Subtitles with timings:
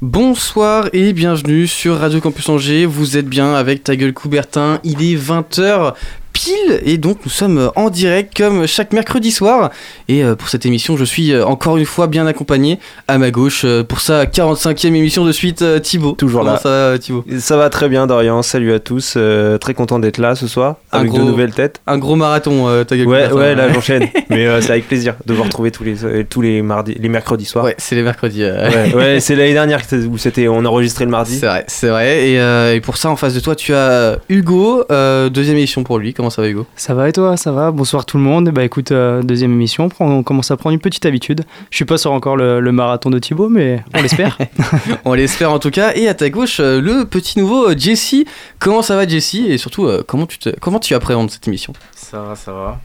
[0.00, 2.86] Bonsoir et bienvenue sur Radio Campus Angers.
[2.86, 4.78] Vous êtes bien avec ta gueule Coubertin.
[4.84, 5.94] Il est 20h
[6.38, 6.80] pile.
[6.84, 9.70] Et donc nous sommes en direct comme chaque mercredi soir.
[10.08, 13.30] Et euh, pour cette émission je suis euh, encore une fois bien accompagné à ma
[13.30, 16.12] gauche euh, pour sa 45e émission de suite Thibaut.
[16.12, 16.58] Toujours Comment là.
[16.58, 17.24] ça va Thibaut?
[17.40, 18.42] Ça va très bien Dorian.
[18.42, 19.16] Salut à tous.
[19.60, 21.80] Très content d'être là ce soir Un avec gros- de nouvelles têtes.
[21.86, 24.08] un gros marathon ta gueule ouais ouais là j'enchaîne.
[24.30, 27.08] Mais euh, c'est avec plaisir de vous retrouver tous les euh, tous les mardis les
[27.08, 27.64] mercredis soirs.
[27.64, 31.10] Ouais c'est les mercredis euh, ouais, ouais, c'est l'année dernière où c'était on enregistrait le
[31.10, 31.36] mardi.
[31.38, 32.28] C'est vrai c'est vrai.
[32.30, 35.82] Et, euh, et pour ça en face de toi tu as Hugo euh, deuxième émission
[35.84, 36.14] pour lui.
[36.14, 36.66] Comment ça va Hugo?
[36.76, 37.36] Ça va et toi?
[37.36, 37.70] Ça va?
[37.70, 38.50] Bonsoir tout le monde.
[38.50, 41.44] Bah écoute, euh, deuxième émission, on, prend- on commence à prendre une petite habitude.
[41.70, 44.38] Je suis pas sur encore le, le marathon de Thibaut, mais on l'espère.
[45.04, 45.92] On l'espère en tout cas.
[45.94, 48.14] Et à ta gauche, euh, le petit nouveau euh, Jesse.
[48.58, 49.34] Comment ça va Jesse?
[49.34, 50.50] Et surtout, euh, comment, tu te...
[50.60, 51.72] comment tu appréhendes cette émission?
[51.94, 52.80] Ça va, ça va.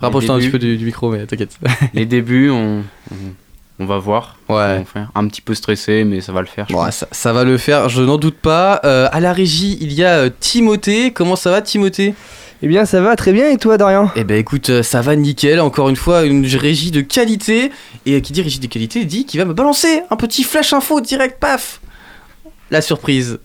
[0.00, 1.56] Rapproche-toi un petit peu du, du micro, mais t'inquiète.
[1.94, 2.82] Les débuts, on,
[3.12, 3.14] on,
[3.80, 4.36] on va voir.
[4.50, 4.84] Ouais.
[5.14, 6.66] Un petit peu stressé, mais ça va le faire.
[6.68, 8.80] je Bon, ça, ça va le faire, je n'en doute pas.
[8.84, 11.12] Euh, à la régie, il y a euh, Timothée.
[11.12, 12.14] Comment ça va Timothée?
[12.62, 14.10] Eh bien, ça va très bien et toi, Dorian?
[14.16, 15.60] Eh ben écoute, euh, ça va nickel.
[15.60, 17.72] Encore une fois, une régie de qualité.
[18.04, 21.00] Et qui dit régie de qualité dit qu'il va me balancer un petit flash info
[21.00, 21.80] direct, paf
[22.70, 23.38] La surprise.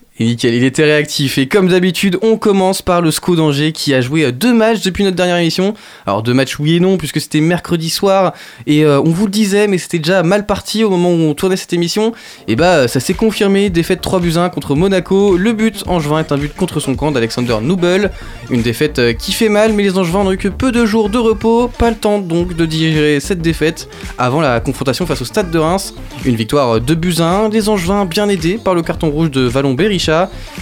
[0.19, 1.37] nickel, il était réactif.
[1.37, 4.81] Et comme d'habitude, on commence par le SCO d'Angers qui a joué euh, deux matchs
[4.81, 5.73] depuis notre dernière émission.
[6.05, 8.33] Alors deux matchs oui et non, puisque c'était mercredi soir.
[8.67, 11.33] Et euh, on vous le disait, mais c'était déjà mal parti au moment où on
[11.33, 12.13] tournait cette émission.
[12.47, 15.37] Et bah ça s'est confirmé, défaite 3 buts 1 contre Monaco.
[15.37, 18.11] Le but angevin est un but contre son camp d'Alexander Noubel.
[18.49, 21.09] Une défaite euh, qui fait mal, mais les angevins n'ont eu que peu de jours
[21.09, 21.67] de repos.
[21.67, 23.87] Pas le temps donc de digérer cette défaite
[24.17, 25.93] avant la confrontation face au stade de Reims.
[26.25, 29.41] Une victoire 2 buts à 1, les Angevins bien aidés par le carton rouge de
[29.41, 29.73] Vallon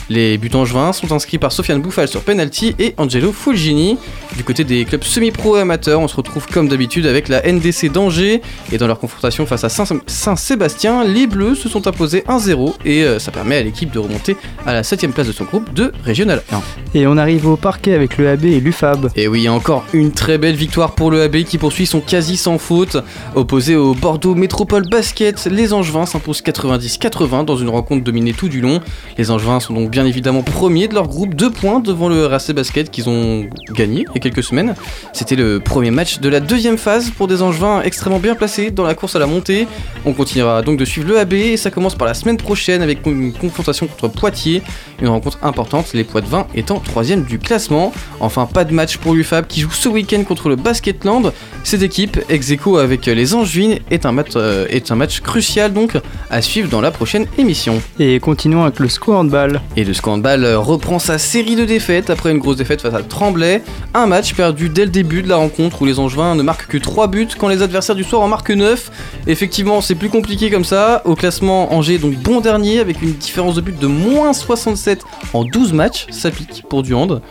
[0.10, 3.98] Les buts angevins sont inscrits par Sofiane Bouffal sur penalty et Angelo Fulgini.
[4.38, 7.92] Du côté des clubs semi-pro et amateurs, on se retrouve comme d'habitude avec la NDC
[7.92, 8.42] d'Angers.
[8.72, 13.04] Et dans leur confrontation face à Saint- Saint-Sébastien, les Bleus se sont imposés 1-0 et
[13.04, 15.92] euh, ça permet à l'équipe de remonter à la 7ème place de son groupe de
[16.04, 16.62] Régional 1.
[16.94, 19.10] et on arrive au parquet avec le AB et l'UFAB.
[19.16, 22.58] Et oui, encore une très belle victoire pour le AB qui poursuit son quasi sans
[22.58, 22.98] faute.
[23.36, 28.62] Opposé au Bordeaux Métropole Basket, les Angevins s'imposent 90-80 dans une rencontre dominée tout du
[28.62, 28.80] long.
[29.18, 32.52] Les Angevins sont donc bien évidemment premiers de leur groupe, deux points devant le RAC
[32.52, 34.76] Basket qu'ils ont gagné il y a quelques semaines.
[35.14, 38.84] C'était le premier match de la deuxième phase pour des Angevins extrêmement bien placés dans
[38.84, 39.68] la course à la montée.
[40.06, 43.06] On continuera donc de suivre le AB et ça commence par la semaine prochaine avec
[43.06, 44.62] une confrontation contre Poitiers,
[45.02, 47.94] une rencontre importante, les Poitvins étant troisième du classement.
[48.20, 51.32] Enfin, pas de match pour l'UFAB qui joue ce week-end contre le Basketland.
[51.64, 55.98] Cette équipe, ex avec les Angevines, est un, match, euh, est un match crucial donc
[56.30, 57.82] à suivre dans la prochaine émission.
[58.00, 59.62] Et continuons avec le SCO handball.
[59.76, 63.02] Et le scandale euh, reprend sa série de défaites après une grosse défaite face à
[63.02, 63.62] Tremblay.
[63.94, 66.78] Un match perdu dès le début de la rencontre où les Angevins ne marquent que
[66.78, 68.92] 3 buts quand les adversaires du soir en marquent 9.
[69.28, 71.02] Effectivement, c'est plus compliqué comme ça.
[71.06, 75.04] Au classement, Angers est donc bon dernier avec une différence de but de moins 67
[75.34, 76.08] en 12 matchs.
[76.10, 77.22] Ça pique pour du hand.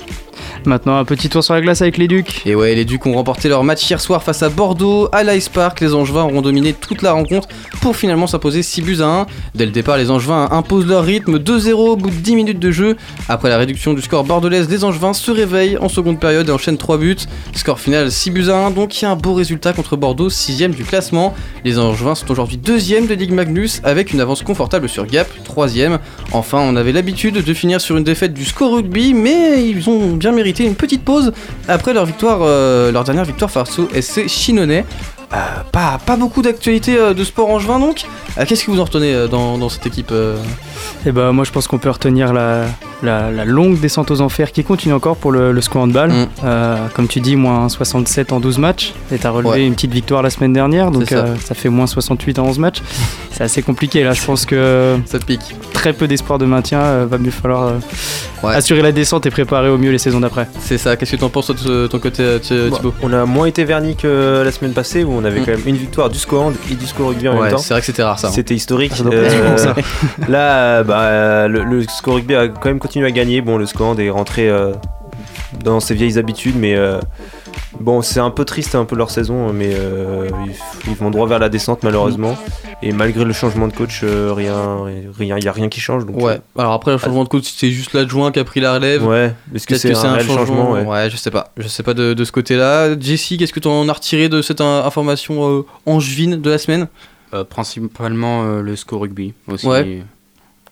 [0.69, 2.43] Maintenant, un petit tour sur la glace avec les Ducs.
[2.45, 5.49] Et ouais, les Ducs ont remporté leur match hier soir face à Bordeaux à l'Ice
[5.49, 5.81] Park.
[5.81, 7.49] Les Angevins auront dominé toute la rencontre
[7.81, 9.27] pour finalement s'imposer 6 buts à 1.
[9.55, 12.71] Dès le départ, les Angevins imposent leur rythme 2-0 au bout de 10 minutes de
[12.71, 12.99] jeu.
[13.31, 16.77] Après la réduction du score bordelaise, les Angevins se réveillent en seconde période et enchaînent
[16.77, 17.17] 3 buts.
[17.55, 20.29] Score final 6 buts à 1, donc il y a un beau résultat contre Bordeaux,
[20.29, 21.35] 6ème du classement.
[21.65, 25.99] Les Angevins sont aujourd'hui 2ème de Ligue Magnus avec une avance confortable sur Gap, 3ème.
[26.33, 30.13] Enfin, on avait l'habitude de finir sur une défaite du score rugby, mais ils ont
[30.13, 31.33] bien mérité une petite pause
[31.69, 34.85] après leur victoire, euh, leur dernière victoire face au SC Chinonais.
[35.33, 35.37] Euh,
[35.73, 38.07] pas, pas beaucoup d'actualités euh, de sport angevin donc.
[38.39, 40.13] Euh, Qu'est-ce que vous en retenez dans, cette équipe
[41.05, 42.65] Et bah, moi, je pense qu'on peut retenir la,
[43.03, 46.11] la, la longue descente aux enfers qui continue encore pour le, le SCO handball.
[46.11, 46.27] Mm.
[46.45, 48.93] Euh, comme tu dis, moins 67 en 12 matchs.
[49.13, 49.67] Et t'as relevé Ouais.
[49.67, 51.17] une petite victoire la semaine dernière, donc ça.
[51.17, 52.83] euh, ça fait moins 68 en 11 matchs.
[53.33, 54.13] C'est assez compliqué là.
[54.15, 55.55] Je pense que Ça te pique.
[55.73, 56.81] très peu d'espoir de maintien.
[56.81, 57.73] euh, va mieux falloir euh,
[58.43, 58.55] Ouais.
[58.55, 60.47] assurer la descente et préparer au mieux les saisons d'après.
[60.61, 60.97] C'est ça.
[60.97, 62.39] Qu'est-ce que t'en penses toi, de ton côté,
[62.71, 62.95] Bon, Thibaut?
[63.03, 65.45] on a moins été vernis que la semaine passée où on avait Mm.
[65.45, 67.75] quand même une victoire du score hand et du score rugby en même temps c'est
[67.75, 68.29] vrai que c'était rare ça.
[68.29, 68.33] hein.
[68.33, 68.93] C'était historique.
[69.05, 69.75] Euh, ça.
[70.29, 73.43] là, bah, le, le score rugby a quand même continué à gagner.
[73.43, 74.73] Bon, le score hand est rentré euh,
[75.63, 76.99] dans ses vieilles habitudes, mais euh,
[77.79, 81.27] bon, c'est un peu triste un peu leur saison, mais euh, ils, ils vont droit
[81.27, 82.35] vers la descente malheureusement.
[82.81, 84.85] Et malgré le changement de coach, euh, rien,
[85.19, 86.07] rien, il y a rien qui change.
[86.07, 86.41] Donc, Ouais.
[86.57, 89.07] Alors après le changement de coach, c'est juste l'adjoint qui a pris la relève.
[89.07, 89.35] ouais.
[89.55, 91.11] Est-ce que c'est un, réel changement, ouais.
[91.11, 91.53] je sais pas.
[91.59, 92.99] Je sais pas de, de ce côté-là.
[92.99, 96.89] Jesse, qu'est-ce que tu en as retiré de cette information euh, angevine de la semaine?
[97.35, 99.67] Euh, principalement euh, le SCO rugby aussi.
[99.67, 100.03] Ouais.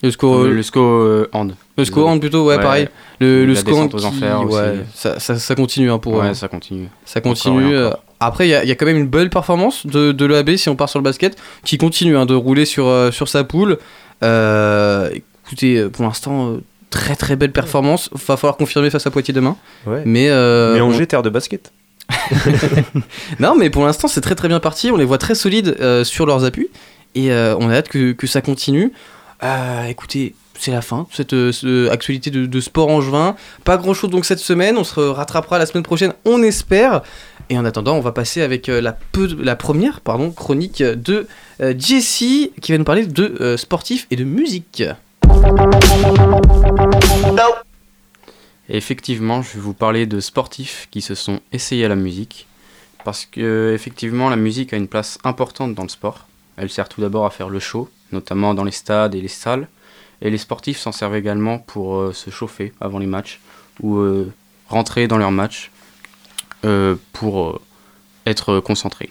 [0.07, 1.55] Le score, Euh, le SCO euh, hand.
[1.77, 2.63] le score hand plutôt, ouais, Ouais.
[2.63, 2.89] pareil.
[3.21, 4.57] Le, le La score aux qui- enfers aussi.
[4.57, 6.23] ouais, ça, ça, ça continue hein, pour eux.
[6.23, 6.89] Ouais, ça continue.
[7.05, 7.75] Ça continue.
[7.75, 8.03] euh, encore.
[8.21, 10.57] après, il y, a- il y a quand même une belle performance de, de l'EAB
[10.57, 13.43] si on part sur le basket, qui continue hein, de rouler sur, euh, sur sa
[13.45, 13.79] poule.
[14.23, 15.11] Euh,
[15.45, 16.57] écoutez, euh, pour l'instant, euh,
[16.91, 18.09] très très belle performance.
[18.27, 19.57] Va falloir confirmer face à Poitiers demain.
[19.87, 20.03] Ouais.
[20.05, 21.73] Mais, euh, mais on- Angers, terre de basket.
[23.41, 24.91] Non, mais pour l'instant, c'est très très bien parti.
[24.91, 26.69] On les voit très solides euh, sur leurs appuis.
[27.15, 28.93] Et euh, on a hâte que, que ça continue.
[29.43, 33.37] Euh, écoutez, c'est la fin, cette euh, ce- actualité de, sport angevin.
[33.65, 34.77] Pas grand chose donc cette semaine.
[34.79, 37.03] On se rattrapera la semaine prochaine, on espère.
[37.49, 40.01] Et en attendant, on va passer avec euh, la, première
[40.35, 41.27] chronique de
[41.61, 44.83] euh, Jessie qui va nous parler de sportifs et de musique.
[48.69, 52.47] Effectivement, je vais vous parler de sportifs qui se sont essayés à la musique.
[53.05, 56.27] Parce que, effectivement, la musique a une place importante dans le sport.
[56.57, 59.69] Elle sert tout d'abord à faire le show, notamment dans les stades et les salles.
[60.23, 63.41] Et les sportifs s'en servent également pour euh, se chauffer avant les matchs
[63.83, 64.33] ou euh,
[64.69, 65.71] rentrer dans leurs matchs
[66.65, 67.61] euh, pour euh,
[68.27, 69.11] être concentrés.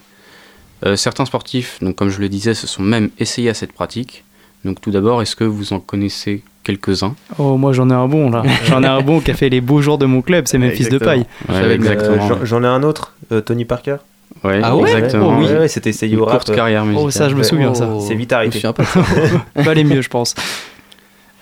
[0.84, 4.24] Euh, certains sportifs, donc comme je le disais, se sont même essayés à cette pratique.
[4.64, 7.14] Donc tout d'abord, est-ce que vous en connaissez quelques-uns?
[7.38, 8.42] Oh, moi j'en ai un bon là.
[8.64, 10.88] J'en ai un bon qui a fait les beaux jours de mon club, c'est Memphis
[10.88, 11.24] de paille.
[11.48, 12.28] Ouais, exactement.
[12.32, 13.96] Euh, j'en- ai un autre, euh, Tony Parker?
[14.44, 15.36] Ouais, Ah ouais exactement.
[15.38, 15.46] Oh oui.
[15.52, 16.36] Ouais, c'était essayé Une au rap.
[16.36, 17.06] courte carrière musicale.
[17.06, 17.88] Oh, ça, je me souviens, ça.
[17.92, 18.60] Oh, C'est vite je me arrêté.
[18.60, 18.72] souviens
[19.64, 20.34] pas les mieux, je pense.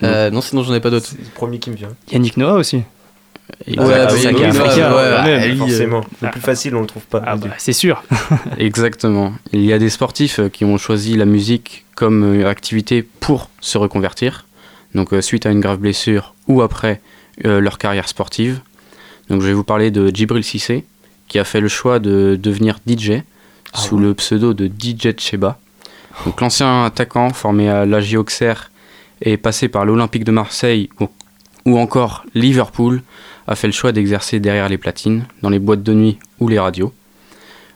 [0.03, 1.07] Euh, non, sinon j'en ai pas d'autres.
[1.07, 1.89] C'est le premier qui me vient.
[2.11, 2.83] Yannick Noah aussi.
[3.67, 6.01] Ouais, Ah oui, forcément.
[6.21, 7.21] Le plus facile, on le trouve pas.
[7.25, 8.03] Ah bah, c'est sûr.
[8.57, 9.33] Exactement.
[9.53, 13.49] Il y a des sportifs euh, qui ont choisi la musique comme euh, activité pour
[13.61, 14.45] se reconvertir,
[14.95, 17.01] donc suite à une grave blessure ou après
[17.45, 18.59] euh, leur carrière sportive.
[19.29, 20.85] Donc je vais vous parler de Djibril Cissé,
[21.27, 23.21] qui a fait le choix de devenir DJ
[23.73, 24.03] Ah sous ouais.
[24.03, 25.57] le pseudo de DJ Cheba.
[26.25, 28.71] Donc l'ancien attaquant formé à l'AG Auxerre
[29.21, 31.07] et passé par l'Olympique de Marseille ou,
[31.65, 33.01] ou encore Liverpool
[33.47, 36.59] a fait le choix d'exercer derrière les platines, dans les boîtes de nuit ou les
[36.59, 36.93] radios.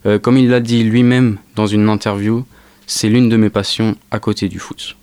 [0.05, 2.45] Euh, comme il l'a dit lui-même dans une interview,
[2.87, 4.95] c'est l'une de mes passions à côté du foot.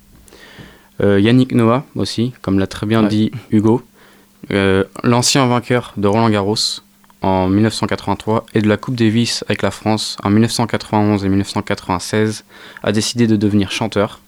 [1.03, 3.09] Euh, Yannick Noah aussi, comme l'a très bien Ouais.
[3.09, 3.83] dit Hugo,
[4.51, 6.57] euh, l'ancien vainqueur de Roland Garros
[7.23, 12.45] en 1983 et de la Coupe Davis avec la France en 1991 et 1996,
[12.83, 14.21] a décidé de devenir chanteur.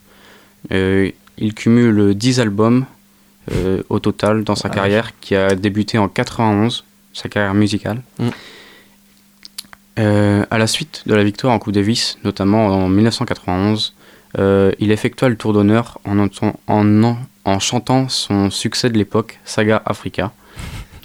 [0.73, 2.85] Euh, il cumule 10 albums
[3.53, 8.03] euh, au total dans sa carrière, qui a débuté en 91, sa carrière musicale.
[8.19, 8.29] Mm.
[9.99, 13.95] Euh, à la suite de la victoire en Coupe Davis, notamment en 1991,
[14.39, 18.99] euh, il effectua le tour d'honneur en, entend- en, en- en chantant son succès de
[18.99, 20.33] l'époque, Saga Africa.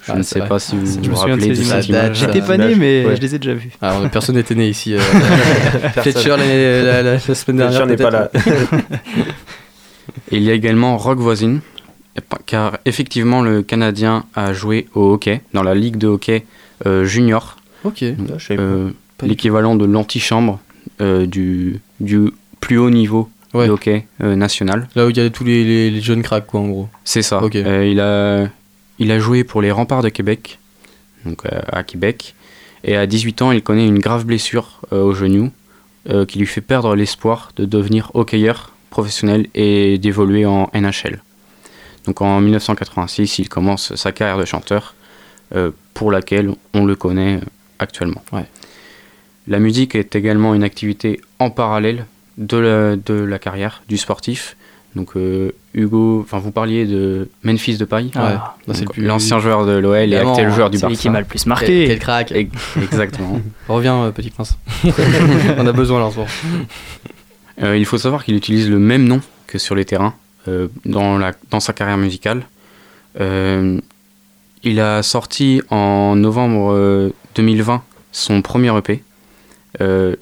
[0.06, 0.48] Je Ah, ne c'est sais vrai.
[0.48, 1.88] pas si vous Je vous me rappelez de ces cette images.
[1.88, 2.18] image.
[2.18, 3.16] J'étais pas né, mais ouais.
[3.16, 3.70] je les ai déjà vus.
[3.80, 4.94] Alors, personne n'était né ici.
[4.94, 4.98] euh.
[6.02, 7.86] Fletcher la, la- la semaine dernière.
[7.86, 8.30] N'est pas là.
[10.30, 11.60] Et il y a également Rock Voisine,
[12.46, 16.44] car effectivement le Canadien a joué au hockey, dans la ligue de hockey
[16.86, 18.02] euh, junior, Ok.
[18.02, 18.90] Ah, euh,
[19.22, 20.58] l'équivalent de l'antichambre
[21.00, 22.30] euh, du, du
[22.60, 23.66] plus haut niveau Ouais.
[23.68, 24.88] de hockey euh, national.
[24.96, 26.88] Là où il y a tous les, les- les jeunes cracks, quoi, en gros.
[27.04, 27.40] C'est ça.
[27.52, 28.48] Il, a,
[28.98, 30.58] il a joué pour les remparts de Québec,
[31.24, 32.34] donc euh, à Québec.
[32.84, 35.50] Et à 18 ans, il connaît une grave blessure euh, au genou
[36.10, 41.22] euh, qui lui fait perdre l'espoir de devenir hockeyeur professionnel et d'évoluer en NHL.
[42.06, 44.94] Donc en 1986, il commence sa carrière de chanteur
[45.54, 47.40] euh, pour laquelle on le connaît
[47.78, 48.22] actuellement.
[48.32, 48.44] Ouais.
[49.48, 52.04] La musique est également une activité en parallèle
[52.36, 54.56] de la, de la carrière du sportif.
[54.94, 58.22] Donc euh, Hugo, enfin vous parliez de Memphis de paille, Ouais.
[58.22, 58.56] Ah,
[58.96, 60.96] l'ancien joueur de l'OL et actuel joueur du Barça.
[60.96, 61.86] qui m'a le plus marqué.
[61.88, 62.30] quel crack.
[62.32, 62.48] Et-
[62.80, 63.40] Exactement.
[63.68, 64.56] Reviens, euh, petit prince.
[65.58, 66.28] On a besoin là en ce moment.
[67.62, 70.14] Euh, il faut savoir qu'il utilise le même nom que sur les terrains
[70.48, 72.42] euh, dans, la, dans sa carrière musicale.
[73.20, 73.80] Euh,
[74.62, 77.82] il a sorti en novembre euh, 2020
[78.12, 79.02] son premier EP,
[79.80, 80.14] euh,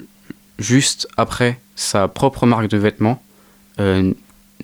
[0.59, 3.21] juste après sa propre marque de vêtements,
[3.79, 4.13] euh,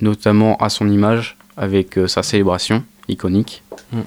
[0.01, 3.63] notamment à son image avec euh, sa célébration iconique.
[3.91, 3.99] Mm.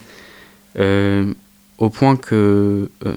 [0.78, 1.34] Euh,
[1.78, 2.88] au point que...
[3.04, 3.14] euh,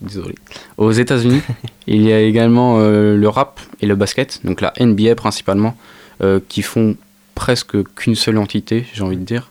[0.00, 0.34] désolé.
[0.76, 1.42] Aux États-Unis,
[1.86, 5.76] il y a également le rap et le basket, donc la NBA principalement,
[6.48, 6.96] qui font
[7.34, 9.50] presque qu'une seule entité, j'ai envie de dire,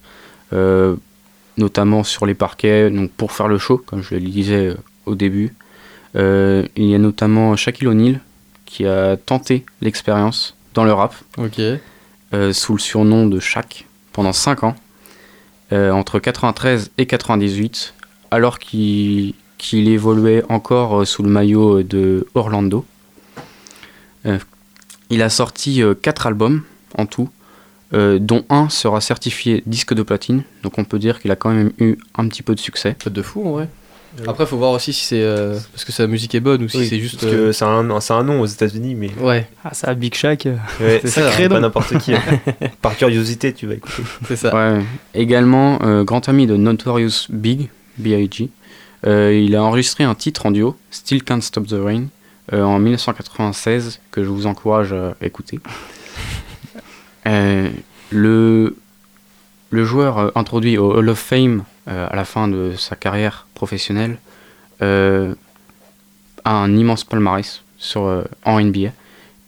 [1.57, 4.75] notamment sur les parquets, donc pour faire le show, comme je le disais
[5.05, 5.53] au début.
[6.15, 8.19] Euh, il y a notamment Shaquille O'Neal
[8.65, 11.59] qui a tenté l'expérience dans le rap Ok.
[12.33, 14.75] Euh, sous le surnom de Shaq pendant 5 ans,
[15.71, 17.93] euh, entre 93 et 98,
[18.31, 22.85] alors qu'il qu'il évoluait encore euh, sous le maillot de Orlando.
[25.09, 26.63] Il a sorti 4 albums
[26.97, 27.29] en tout,
[27.91, 31.73] dont un sera certifié disque de platine, donc on peut dire qu'il a quand même
[31.77, 32.95] eu un petit peu de succès.
[33.05, 33.67] De fou en vrai.
[34.27, 36.77] Après, faut voir aussi si c'est euh, parce que sa musique est bonne ou si
[36.77, 37.19] Oui, c'est juste.
[37.19, 39.11] Parce euh, que c'est un, c'est un nom aux États-Unis, mais.
[39.19, 40.45] Ouais, Ah, ça, Big Shack.
[40.45, 41.49] euh, Ouais, C'est hein.
[41.49, 42.13] pas n'importe qui.
[42.13, 42.21] hein.
[42.81, 44.03] Par curiosité, tu vas écouter.
[44.27, 44.53] c'est ça.
[44.55, 44.83] Ouais.
[45.15, 48.49] Également, euh, grand ami de Notorious Big, B.I.G.,
[49.05, 52.05] euh, il a enregistré un titre en duo, Still Can't Stop the Rain,
[52.53, 55.59] euh, en 1996, que je vous encourage à écouter.
[57.25, 57.69] Euh,
[58.09, 58.75] le,
[59.69, 63.47] le joueur euh, introduit au Hall of Fame euh, à la fin de sa carrière
[63.53, 64.17] professionnelle
[64.81, 65.33] euh,
[66.45, 68.89] a un immense palmarès sur, euh, en NBA,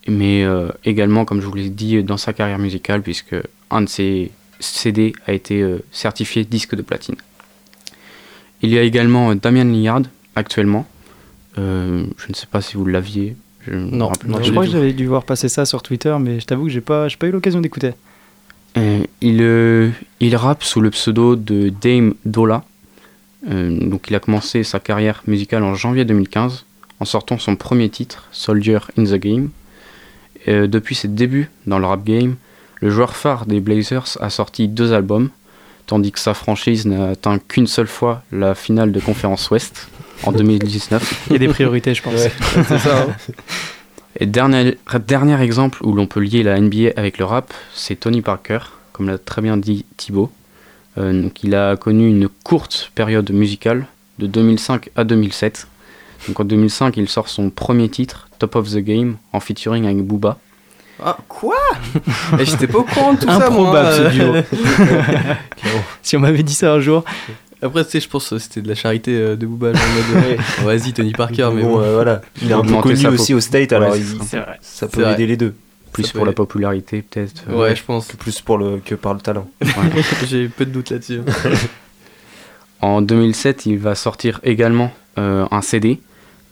[0.08, 3.36] mais euh, également, comme je vous l'ai dit, dans sa carrière musicale, puisque
[3.72, 7.16] un de ses CD a été euh, certifié disque de platine.
[8.62, 10.04] Il y a également euh, Damian Lillard
[10.36, 10.86] actuellement.
[11.58, 13.36] Euh, je ne sais pas si vous l'aviez.
[13.68, 14.12] Je Non,
[14.42, 16.82] je crois que j'avais dû voir passer ça sur Twitter, mais je t'avoue que j'ai
[16.82, 17.92] pas, pas eu l'occasion d'écouter.
[18.78, 19.90] Euh, il, euh,
[20.20, 22.64] il rappe sous le pseudo de Dame Dola.
[23.50, 26.66] Euh, donc il a commencé sa carrière musicale en janvier 2015
[27.00, 29.50] en sortant son premier titre, Soldier in the Game.
[30.48, 32.36] Euh, depuis ses débuts dans le rap game,
[32.82, 35.30] le joueur phare des Blazers a sorti deux albums,
[35.88, 39.88] tandis que sa franchise n'a atteint qu'une seule fois la finale de conférence Ouest
[40.24, 41.28] en 2019.
[41.28, 42.14] Il y a des priorités, je pense.
[42.68, 43.02] C'est ça.
[43.04, 43.08] hein.
[44.20, 48.22] Et dernier, dernier exemple où l'on peut lier la NBA avec le rap, c'est Tony
[48.22, 48.60] Parker,
[48.94, 50.32] comme l'a très bien dit Thibaut.
[50.98, 53.88] Euh, donc il a connu une courte période musicale,
[54.20, 55.68] de 2005 à 2007.
[56.28, 59.98] Donc en 2005, il sort son premier titre, Top of the Game, en featuring avec
[59.98, 60.38] Booba.
[61.04, 61.58] Ah, quoi?
[62.40, 63.68] J'étais pas au courant de tout ça, moi.
[63.68, 64.10] Improbable ce euh.
[64.12, 64.60] duo.
[66.02, 67.04] si on m'avait dit ça un jour,
[67.62, 69.74] Après, tu sais, je pense que c'était de la charité euh, de Booba.
[69.74, 71.82] genre en mode, euh, Vas-y, Tony Parker, mais bon, bon.
[71.82, 72.22] euh, voilà.
[72.42, 74.06] Il est un peu connu aussi au State, Ouais, alors il-
[74.62, 74.88] ça.
[74.88, 75.14] peut vrai.
[75.14, 75.54] aider les deux.
[75.94, 77.44] Plus Ça pour peut la popularité peut-être.
[77.50, 78.08] euh, Ouais, je pense.
[78.08, 79.48] Que plus pour le, que par le talent.
[80.28, 81.22] J'ai peu de doute là-dessus.
[82.82, 86.02] En 2007, il va sortir également euh, un CD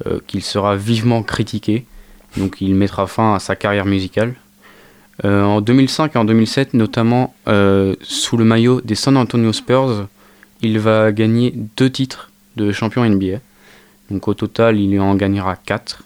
[0.07, 1.85] euh, qu'il sera vivement critiqué.
[2.37, 4.33] Donc il mettra fin à sa carrière musicale.
[5.25, 10.07] Euh, en 2005 et en 2007, notamment euh, sous le maillot des San Antonio Spurs,
[10.63, 13.39] il va gagner deux titres de champion NBA.
[14.11, 16.03] Donc au total, il en gagnera quatre.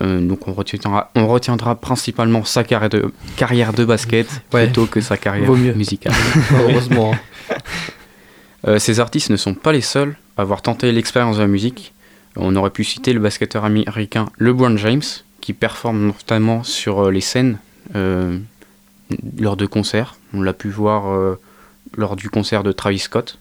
[0.00, 4.64] Euh, donc on retiendra, on retiendra principalement sa carrière de, carrière de basket Ouais.
[4.64, 5.74] plutôt que sa carrière mieux.
[5.74, 6.14] musicale.
[6.52, 7.14] Heureusement.
[8.68, 11.92] Euh, ces artistes ne sont pas les seuls à avoir tenté l'expérience de la musique.
[12.36, 15.02] On aurait pu citer le basketteur américain LeBron James,
[15.40, 17.58] qui performe notamment sur euh, les scènes
[17.96, 18.38] euh,
[19.36, 20.14] lors de concerts.
[20.32, 21.36] On l'a pu voir
[21.96, 23.40] lors du concert de Travis Scott.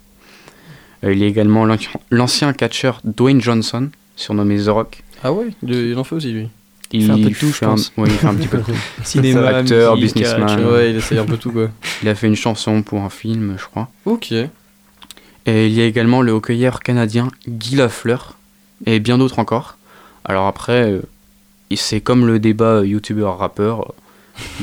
[1.03, 1.65] Euh, il y a également
[2.11, 5.03] l'ancien- catcheur Dwayne Johnson, surnommé The Rock.
[5.23, 6.49] Ah ouais, il il en fait aussi, lui.
[6.93, 7.93] Il, fait un peu de tout, je un- pense.
[7.97, 8.71] ouais, il fait un petit peu de tout.
[9.03, 10.47] cinéma, Acteur, musique, businessman.
[10.57, 10.65] catch.
[10.65, 11.69] Ouais, il essaye un peu tout, quoi.
[12.03, 13.87] Il a fait une chanson pour un film, je crois.
[14.05, 14.31] Ok.
[14.33, 18.35] Et il y a également le hockeyeur canadien Guy Lafleur
[18.85, 19.77] et bien d'autres encore.
[20.25, 21.01] Alors après, euh,
[21.75, 23.93] c'est comme le débat youtubeur-rappeur.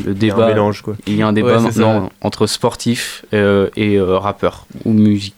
[0.04, 0.96] Le Il y a un débat, mélange, quoi.
[1.06, 5.37] il y a un débat Ouais, maintenant entre sportif euh, et euh, rappeur ou musique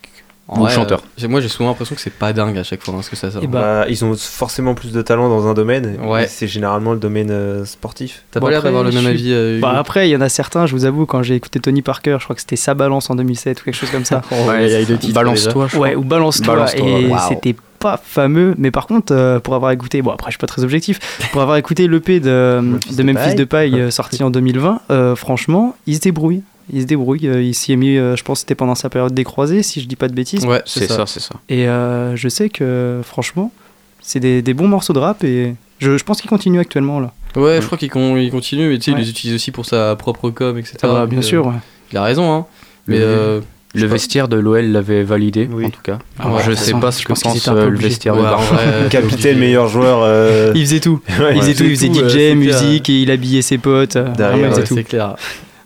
[0.56, 1.02] ou Ouais, chanteur.
[1.22, 3.16] euh, moi, j'ai souvent l'impression que c'est pas dingue à chaque fois hein, ce que
[3.16, 3.42] ça sort.
[3.42, 5.96] Et bah, Bah, ils ont forcément plus de talent dans un domaine.
[6.04, 6.26] Ouais.
[6.26, 8.24] C'est généralement le domaine euh, sportif.
[8.30, 9.32] T'as Bon, pas l'air après, d'avoir le même suis- avis.
[9.32, 11.82] euh, bah après, il y en a certains, je vous avoue, quand j'ai écouté Tony
[11.82, 14.22] Parker, je crois que c'était sa balance en 2007 ou quelque chose comme ça.
[14.48, 16.66] Ouais, il y a eu le titre, Balance-toi, je Ouais, ou balance-toi.
[16.76, 20.38] Et c'était pas fameux, mais par contre, euh, pour avoir écouté, bon après je suis
[20.38, 20.98] pas très objectif,
[21.32, 25.74] pour avoir écouté l'EP de, Memphis de Memphis de Paille sorti en 2020, euh, franchement,
[25.86, 26.42] il se débrouille.
[26.72, 28.88] Il se débrouille, euh, il s'y est mis, euh, je pense que c'était pendant sa
[28.90, 30.44] période des croisés, si je dis pas de bêtises.
[30.44, 31.34] Ouais, C'est ça, c'est ça.
[31.48, 33.52] Et euh, je sais que franchement,
[34.00, 37.12] c'est des, des bons morceaux de rap et je, je pense qu'il continue actuellement là.
[37.36, 39.66] Ouais, je crois qu'il con- il continue, mais tu sais, il les utilise aussi pour
[39.66, 40.76] sa propre com, etc.
[40.82, 41.54] Ah bah, bien sûr, ouais.
[41.92, 42.46] Il a raison, hein.
[42.86, 43.40] Mais Le- euh,
[43.74, 45.66] Le vestiaire de l'OL l'avait validé, Oui.
[45.66, 45.98] en tout cas.
[46.18, 48.22] Ah Alors, ouais, je sais pas ce je que pense euh, le vestiaire ouais,
[48.84, 50.00] de Capitaine, meilleur joueur.
[50.02, 51.00] euh, Il faisait tout.
[51.20, 53.96] ouais, il faisait tout, il faisait tout, DJ, musique, et il habillait ses potes.
[53.96, 54.74] Derrière, il faisait Ouais, tout.
[54.74, 55.14] c'est clair.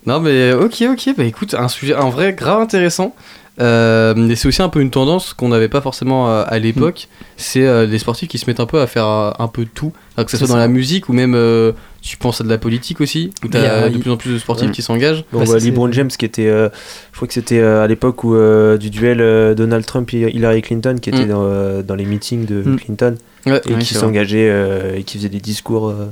[0.06, 1.14] Non, mais ok, ok.
[1.16, 3.14] Bah écoute, un sujet, en vrai, grave intéressant.
[3.60, 7.06] Euh, et c'est aussi un peu une tendance qu'on n'avait pas forcément euh, à l'époque.
[7.36, 9.70] C'est euh, les sportifs qui se mettent un peu à faire euh, un peu de
[9.72, 9.92] tout.
[10.16, 11.70] Alors que ce soit dans la musique ou même euh,
[12.02, 14.10] tu penses à de la politique aussi, où Il y a- t'as de il- plus
[14.10, 14.72] en plus de sportifs Ouais.
[14.74, 15.24] qui s'engagent.
[15.32, 16.68] Bon, Bah, bah, LeBron James qui était, euh,
[17.12, 20.34] je crois que c'était euh, à l'époque où euh, du duel euh, Donald Trump et
[20.34, 21.28] Hillary Clinton qui était Mm.
[21.28, 22.76] dans, euh, dans les meetings de Mm.
[22.80, 23.14] Clinton
[23.46, 23.60] Ouais.
[23.70, 25.88] et qui s'engageait euh, et qui faisait des discours.
[25.90, 26.06] euh,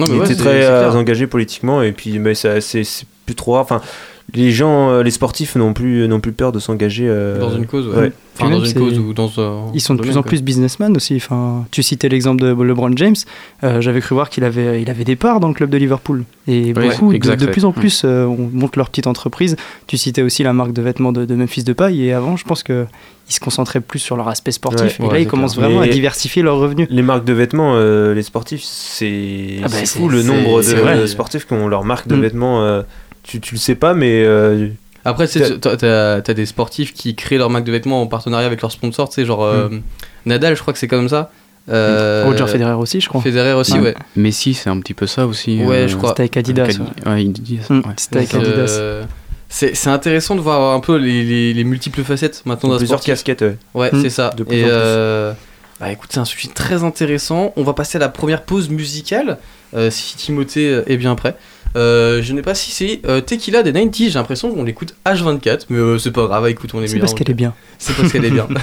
[0.00, 3.34] Non, il mais ouais, était très engagé politiquement et puis mais ça- c'est c'est plus
[3.34, 3.62] trop rare.
[3.62, 3.80] Enfin,
[4.34, 7.04] les gens, euh, les sportifs n'ont plus, n'ont plus peur de s'engager.
[7.08, 7.94] euh, Dans une cause, ouais.
[7.94, 8.12] ouais.
[8.34, 9.70] Enfin, Puis dans même, une c'est- cause ou dans un.
[9.74, 11.16] Ils sont de plus en plus businessmen aussi.
[11.16, 13.16] Enfin, tu citais l'exemple de LeBron James.
[13.64, 16.24] Euh, J'avais cru voir qu'il avait, il avait des parts dans le club de Liverpool.
[16.46, 17.74] Et Oui, beaucoup, de, plus en Mm.
[17.74, 19.56] plus, euh, on monte leur petite entreprise.
[19.86, 22.04] Tu citais aussi la marque de vêtements de, de Memphis de paille.
[22.04, 22.86] Et avant, je pense qu'ils
[23.28, 25.00] se concentraient plus sur leur aspect sportif.
[25.00, 25.68] Ouais, et ouais, là, ils commencent clair.
[25.68, 26.86] vraiment à diversifier leurs revenus.
[26.90, 31.46] Les marques de vêtements, euh, les sportifs, c'est Ah bah, fou le nombre de, sportifs
[31.46, 32.20] qui ont leur marque de Mm.
[32.20, 32.62] vêtements.
[32.62, 32.82] euh,
[33.28, 34.68] tu, tu le sais pas, mais euh,
[35.04, 38.06] Après, tu sais, t'as- t'as t'as des sportifs qui créent leur marque de vêtements en
[38.06, 39.68] partenariat avec leurs sponsors, tu sais, genre euh,
[40.26, 41.30] Nadal, je crois que c'est comme ça.
[41.70, 43.20] Euh, Roger Federer aussi, je crois.
[43.20, 43.80] Federer aussi, Ouais.
[43.80, 43.94] ouais.
[44.16, 45.62] Messi, c'est un petit peu ça aussi.
[45.62, 46.10] Ouais, euh, je crois.
[46.10, 46.64] C'était avec Adidas.
[46.64, 46.70] ouais.
[46.70, 47.82] Adi- ouais, Adidas, Mm.
[47.98, 49.06] C'était avec Euh, Adidas.
[49.50, 52.98] c'est c'est intéressant de voir un peu les, les- les multiples facettes maintenant d'un plusieurs
[53.00, 53.12] sportif.
[53.24, 53.42] casquettes.
[53.42, 53.56] ouais.
[53.74, 54.02] Ouais, Mm.
[54.02, 54.30] c'est ça.
[54.36, 54.72] De plus Et en plus.
[54.74, 55.32] euh,
[55.78, 57.52] bah écoute, c'est un sujet très intéressant.
[57.56, 59.36] On va passer à la première pause musicale.
[59.76, 61.36] euh, si Timothée est bien prêt.
[61.76, 65.66] Euh, je n'ai pas si c'est euh, Tequila des 90 j'ai l'impression qu'on l'écoute H24,
[65.68, 67.54] mais euh, c'est pas grave, écoute, on est C'est parce qu'elle est bien.
[67.78, 68.48] C'est parce qu'elle est bien.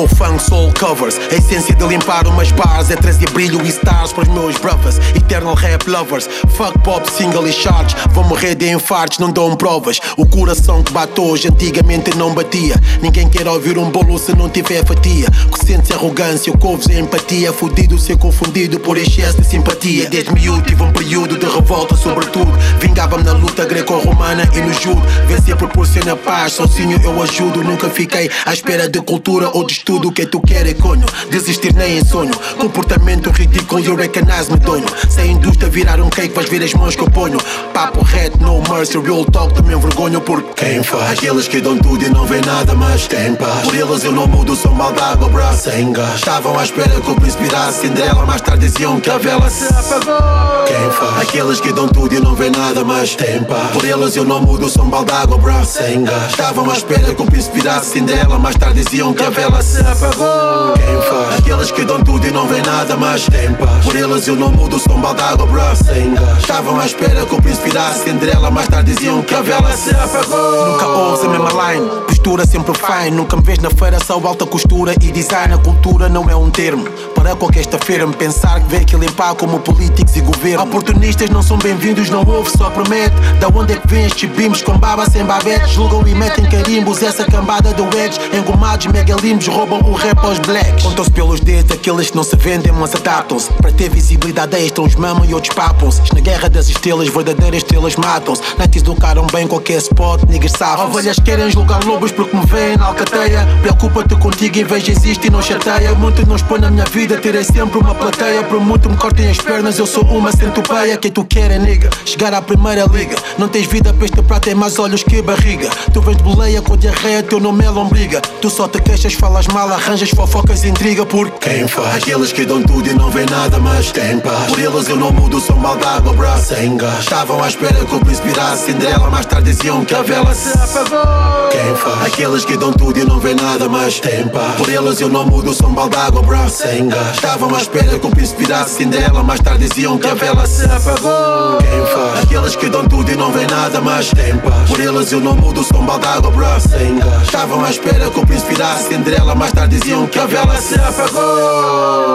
[0.00, 1.18] Ayo, funk soul covers.
[1.30, 4.98] A essência de limpar umas bars É trazer brilho e stars para os meus brothers.
[5.14, 6.28] Eternal rap lovers.
[6.56, 7.94] Fuck pop, single e charts.
[8.12, 10.00] Vou morrer de infartos, não dão provas.
[10.16, 12.76] O coração que bate hoje Antigamente não batia.
[13.02, 15.26] Ninguém quer ouvir um bolo se não tiver fatia.
[15.52, 17.52] Que sente arrogância, o que ouves é empatia.
[17.52, 20.08] Fudido ser confundido por excesso de simpatia.
[20.08, 22.50] Desde miúdo tive um período de revolta sobretudo.
[22.80, 25.02] Vingava-me na luta greco-romana e no judo.
[25.26, 27.62] Vencer proporciona paz, sozinho eu ajudo.
[27.62, 31.04] Nunca fiquei à espera de cultura ou de O que tu queres, conho?
[31.30, 32.32] Desistir nem em sonho.
[32.58, 34.86] Comportamento ridículo, you recognize medonho.
[35.08, 37.38] Se a indústria virar um cake, vais ver as mãos que eu ponho.
[37.74, 41.18] Papo reto, no mercy, real talk Também envergonho por quem faz.
[41.18, 43.62] Aqueles que dão tudo e não vê nada, mas tem paz.
[43.64, 46.14] Por eles eu não mudo, sou mal d'água, bra Sem gás.
[46.14, 50.64] Estavam à espera que eu príncipe Cinderela Mais tarde diziam que a vela se apagou.
[50.66, 51.20] Quem faz?
[51.20, 53.72] Aqueles que dão tudo e não vê nada, mas tem paz.
[53.72, 56.30] Por eles eu não mudo, sou mal d'água, bra Sem gás.
[56.30, 60.74] Estavam à espera que eu príncipe Cinderela Mais tarde diziam que a vela se apagou.
[60.74, 61.38] Quem faz.
[61.38, 63.84] Aqueles que dão tudo e não vê nada, mas tem paz.
[63.84, 66.38] Por eles eu não mudo, sou mal d'água, bra Sem gás.
[66.38, 69.90] Estavam à espera que eu príncipe virasse Cinderela Mais tarde diziam que a vela se
[69.90, 70.72] apagou.
[70.72, 74.46] Nunca ouves a mesma line Postura sempre fine Nunca me vês na feira só alta
[74.46, 74.94] costura.
[75.00, 76.84] E design A cultura não é um termo
[77.20, 80.64] Para qualquer feira me pensar que vê que limpar como políticos e governo.
[80.64, 83.14] Oportunistas não são bem-vindos, não ouve, só promete.
[83.38, 85.68] Da onde é que vem estes bimos com baba sem babete?
[85.68, 90.82] Julgam e metem carimbos, essa cambada de wedges Engomados, megalimos, roubam o rap aos blacks.
[90.82, 93.52] Contam-se pelos dedos aqueles que não se vendem, mas adaptam-se.
[93.52, 96.00] Para ter visibilidade extra, uns mamam e outros papam-se.
[96.14, 98.42] Na guerra das estrelas, verdadeiras estrelas matam-se.
[98.58, 102.86] Nights educaram bem qualquer spot, niggas safam Ovelhas querem julgar lobos porque me veem na
[102.86, 103.46] alcateia.
[103.62, 105.94] Preocupa-te contigo, inveja existe e não chateia.
[105.94, 108.42] Muito não expõe na minha vida, terei sempre uma plateia.
[108.44, 110.98] Por muito me cortem as pernas, eu sou uma centopeia.
[110.98, 113.16] Quem tu quer é nigga, chegar à primeira liga.
[113.38, 115.70] Não tens vida para este prato, tem mais olhos que barriga.
[115.92, 118.20] Tu vens de boleia com diarreia, teu nome é lombriga.
[118.20, 121.96] Tu só te queixas, falas mal, arranjas fofocas e intriga Por quem faz?
[121.96, 124.46] Aqueles que dão tudo e não vê nada, mas tem paz.
[124.46, 127.00] Por eles eu não mudo, sou mal d'água, bra Sem gás.
[127.00, 128.66] Estavam à espera que o príncipe virasse.
[128.66, 131.48] Cinderela Mais tarde diziam que a vela se apagou.
[131.50, 132.09] Quem faz?
[132.12, 135.24] Aqueles que dão tudo e não vê nada, mas tem paz Por eles eu não
[135.24, 137.14] mudo, sou mal d'água, bra Sem gás.
[137.14, 139.22] Estavam à espera que o príncipe virasse Cinderela.
[139.22, 141.58] Mais tarde diziam que a vela se apagou.
[141.58, 142.24] Quem faz?
[142.24, 145.36] Aqueles que dão tudo e não vê nada, mas tem paz Por eles eu não
[145.36, 147.22] mudo, sou mal d'água, bra Sem gás.
[147.22, 149.34] Estavam à espera que o príncipe virasse Cinderela.
[149.36, 152.10] Mais tarde diziam que a vela se apagou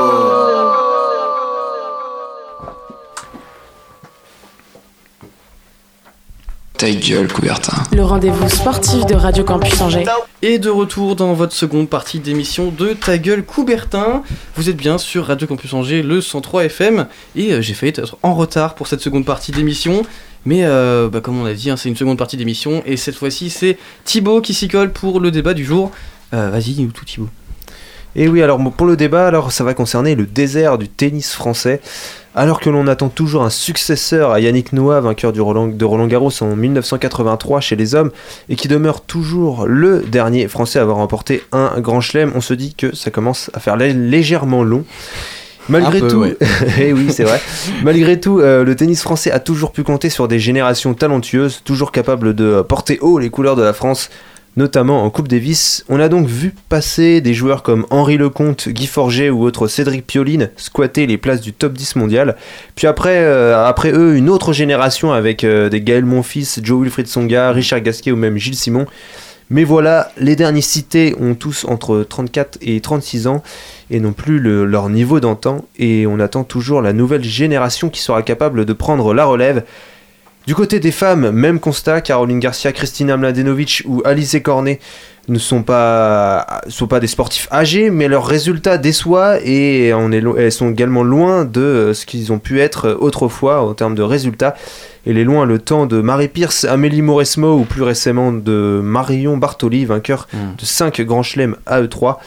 [6.77, 7.83] Ta gueule, Coubertin.
[7.93, 10.03] Le rendez-vous sportif de Radio Campus Angers.
[10.41, 14.23] Et de retour dans votre seconde partie d'émission de Ta gueule Coubertin.
[14.57, 17.07] Vous êtes bien sur Radio Campus Angers, le 103 FM.
[17.37, 20.03] Et euh, j'ai failli être en retard pour cette seconde partie d'émission.
[20.43, 22.83] Mais euh, bah, comme on a dit, hein, c'est une seconde partie d'émission.
[22.85, 25.91] Et cette fois-ci, c'est Thibaut qui s'y colle pour le débat du jour.
[26.33, 27.29] Euh, Vas-y, dis-nous tout Thibaut.
[28.17, 31.81] Et oui, alors pour le débat, alors ça va concerner le désert du tennis français.
[32.37, 36.07] Alors que l'on attend toujours un successeur à Yannick Noah, vainqueur du Roland, de Roland
[36.07, 38.11] Garros en 1983 chez les hommes,
[38.49, 42.53] et qui demeure toujours le dernier français à avoir remporté un grand chelem, on se
[42.53, 44.83] dit que ça commence à faire lé- légèrement long.
[45.69, 46.37] Malgré peu, tout, ouais.
[46.79, 47.41] eh oui, c'est vrai.
[47.83, 51.91] Malgré tout, euh, le tennis français a toujours pu compter sur des générations talentueuses, toujours
[51.93, 54.09] capables de porter haut les couleurs de la France,
[54.57, 55.83] notamment en Coupe Davis.
[55.89, 60.05] On a donc vu passer des joueurs comme Henri Lecomte, Guy Forget ou autre Cédric
[60.07, 62.35] Pioline squatter les places du top 10 mondial.
[62.75, 67.07] Puis après, euh, après eux, une autre génération avec euh, des Gaël Monfils, Joe Wilfried
[67.07, 68.85] Songa, Richard Gasquet ou même Gilles Simon.
[69.51, 73.43] Mais voilà, les derniers cités ont tous entre 34 et 36 ans
[73.91, 75.65] et non plus le- leur niveau d'antan.
[75.77, 79.63] Et on attend toujours la nouvelle génération qui sera capable de prendre la relève.
[80.47, 84.79] Du côté des femmes, même constat, Caroline Garcia, Christina Mladenovic ou Alice Cornet
[85.27, 90.21] ne sont pas, sont pas des sportifs âgés, mais leurs résultats déçoivent et on est
[90.21, 93.73] lo- elles sont également loin de euh, ce qu'ils ont pu être euh, autrefois en
[93.73, 94.55] termes de résultats.
[95.07, 99.37] Elle est loin le temps de Marie Pierce, Amélie Mauresmo ou plus récemment de Marion
[99.37, 100.37] Bartoli, vainqueur Mm.
[100.59, 102.17] de 5 grands chelems AE3.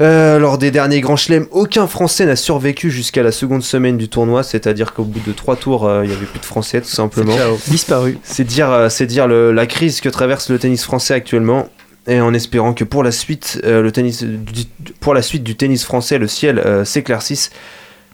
[0.00, 4.08] Euh, lors des derniers grands chelems, aucun Français n'a survécu jusqu'à la seconde semaine du
[4.08, 6.88] tournoi, c'est-à-dire qu'au bout de trois tours, euh, il n'y avait plus de Français tout
[6.88, 7.34] simplement.
[7.66, 8.18] Disparu.
[8.22, 11.68] C'est dire, euh, c'est dire le- la crise que traverse le tennis français actuellement.
[12.06, 14.64] Et en espérant que pour la suite, euh, le tennis, du,
[15.00, 17.50] pour la suite du tennis français, le ciel euh, s'éclaircisse.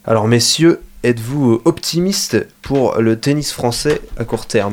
[0.07, 4.73] Alors messieurs, êtes-vous optimistes pour le tennis français à court terme?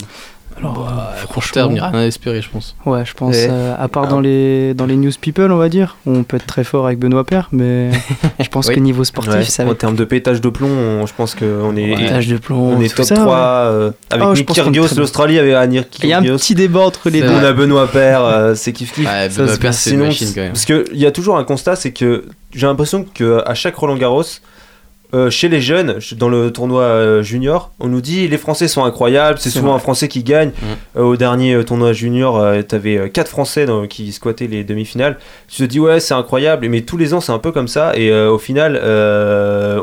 [0.62, 2.76] Alors, Bah, euh, à court terme, il n'y a rien à espérer, je pense.
[2.86, 3.48] Ouais, je pense, Ouais.
[3.50, 4.10] euh, à part Ah.
[4.10, 6.86] dans les, dans les news people, on va dire, où on peut être très fort
[6.86, 7.90] avec Benoît Père, mais
[8.40, 8.76] je pense Oui.
[8.76, 11.34] que niveau sportif, Ouais, ça va En termes de pétage de plomb, on- je pense
[11.36, 12.76] qu'on est, pétage de plomb.
[12.78, 13.32] on est top ça, 3 ouais.
[13.42, 16.38] euh, avec Oh, Nick Kyrgios, l'Australie avec Anir Il y a un Kyrgios.
[16.38, 17.30] petit débat entre les deux.
[17.30, 19.06] On a Benoît Père, euh, c'est kiff kiff.
[19.08, 20.52] Ouais, Ça, Benoît Paire, c'est une machine quand même.
[20.54, 24.24] Parce qu'il y a toujours un constat, c'est que j'ai l'impression qu'à chaque Roland Garros,
[25.14, 28.84] euh, chez les jeunes, dans le tournoi euh, junior, on nous dit les Français sont
[28.86, 29.76] incroyables, c'est souvent vrai.
[29.76, 30.52] un Français qui gagne.
[30.98, 35.18] Euh, au dernier tournoi junior, euh, t'avais 4 Français dans- qui squattaient les demi-finales.
[35.48, 37.92] Tu te dis ouais, c'est incroyable, mais tous les ans c'est un peu comme ça.
[37.98, 38.80] Et au final,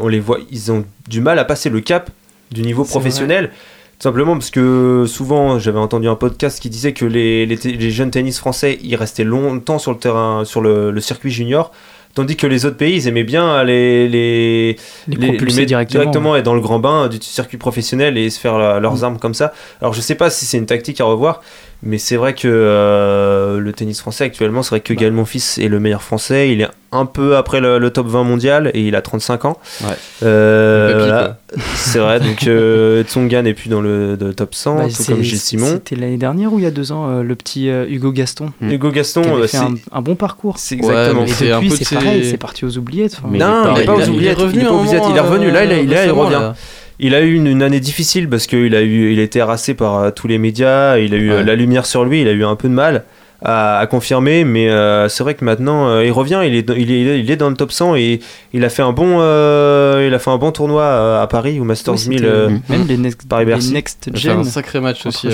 [0.02, 2.10] on les voit, ils ont du mal à passer le cap
[2.50, 3.50] du niveau professionnel.
[3.98, 7.66] Tout simplement parce que souvent, j'avais entendu un podcast qui disait que les, les, te-
[7.66, 11.72] les jeunes tennis français, ils restaient longtemps sur le terrain, sur le, le circuit junior,
[12.18, 14.76] tandis que les autres pays, ils aimaient bien les les,
[15.07, 16.35] Les propulser directement.
[16.37, 19.04] et dans le grand bain du circuit professionnel et se faire la- leurs Mm.
[19.04, 19.52] armes comme ça.
[19.81, 21.42] Alors je sais pas si c'est une tactique à revoir,
[21.82, 25.00] mais c'est vrai que euh, le tennis français actuellement, c'est vrai que Bah.
[25.00, 26.50] Gaël Monfils est le meilleur français.
[26.52, 29.58] Il est un peu après le, le top 20 mondial et il a 35 ans.
[29.82, 29.88] Ouais.
[30.24, 31.38] Euh, voilà.
[31.74, 32.18] c'est vrai.
[32.20, 35.38] Donc euh, Tsonga n'est plus dans le, de top 100, Bah, tout c'est- comme Gilles
[35.38, 35.66] Simon.
[35.66, 38.50] C'était l'année dernière ou il y a deux ans, euh, le petit euh, Hugo Gaston?
[38.60, 40.58] Hugo Gaston, qui avait fait c'est un, un bon parcours.
[40.58, 41.22] c'est Ouais, exactement.
[41.22, 43.16] mais Et depuis, c'est pareil, c'est parti aux oubliettes.
[43.18, 43.28] enfin.
[43.30, 45.78] Mais Non, il est pas aux oubliettes, il est il est revenu, là, il a-
[45.80, 46.52] il a- il revient.
[47.00, 49.74] Il a eu une, une année difficile parce qu'il a eu, il a été harassé
[49.74, 51.44] par euh, tous les médias, il a eu euh, Ouais.
[51.44, 53.04] la lumière sur lui, il a eu un peu de mal
[53.40, 56.74] à, à confirmer, mais euh, c'est vrai que maintenant euh, il revient, il est, dans-
[56.74, 58.18] il, est, il est dans le top 100 et
[58.52, 61.61] il a fait un bon, euh, il a fait un bon tournoi à, à Paris
[61.61, 62.18] au Masters Oui, 1000.
[62.18, 62.61] c'était- euh, Mm.
[62.68, 63.72] Même les next, Paris les Bercy.
[63.72, 64.44] next fait un gen.
[64.44, 65.28] sacré match aussi.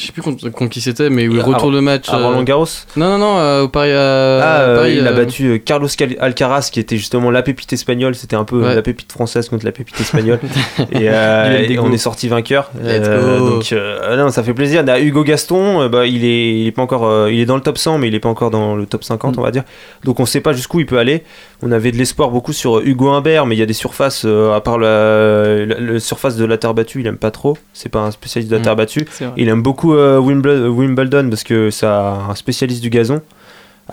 [0.00, 2.08] Je sais plus contre, contre qui c'était, mais où il À- retourne le match.
[2.08, 2.64] à euh, Roland Garros.
[2.96, 3.90] Non, non, non, euh, au Paris.
[3.92, 5.88] euh, Ah, Paris, il a battu Carlos
[6.20, 8.74] Alcaraz qui était justement la pépite espagnole, c'était un peu Ouais.
[8.74, 10.40] la pépite française contre la pépite espagnole.
[10.92, 12.70] et, on est sorti vainqueur.
[12.74, 14.84] Donc euh, non, ça fait plaisir.
[14.84, 17.76] Là, Hugo Gaston, bah, il est, il est pas encore, il est dans le top
[17.76, 19.40] 100, mais il est pas encore dans le top 50, Mm.
[19.40, 19.64] on va dire.
[20.04, 21.24] Donc on sait pas jusqu'où il peut aller.
[21.62, 24.60] On avait de l'espoir beaucoup sur Hugo Humbert, mais il y a des surfaces à
[24.62, 27.58] part la, la- le surface de la terre battue, il aime pas trop.
[27.74, 28.64] C'est pas un spécialiste de la Mm.
[28.64, 29.06] terre battue.
[29.36, 33.20] Il aime beaucoup euh, Wimbledon, parce que c'est un spécialiste du gazon.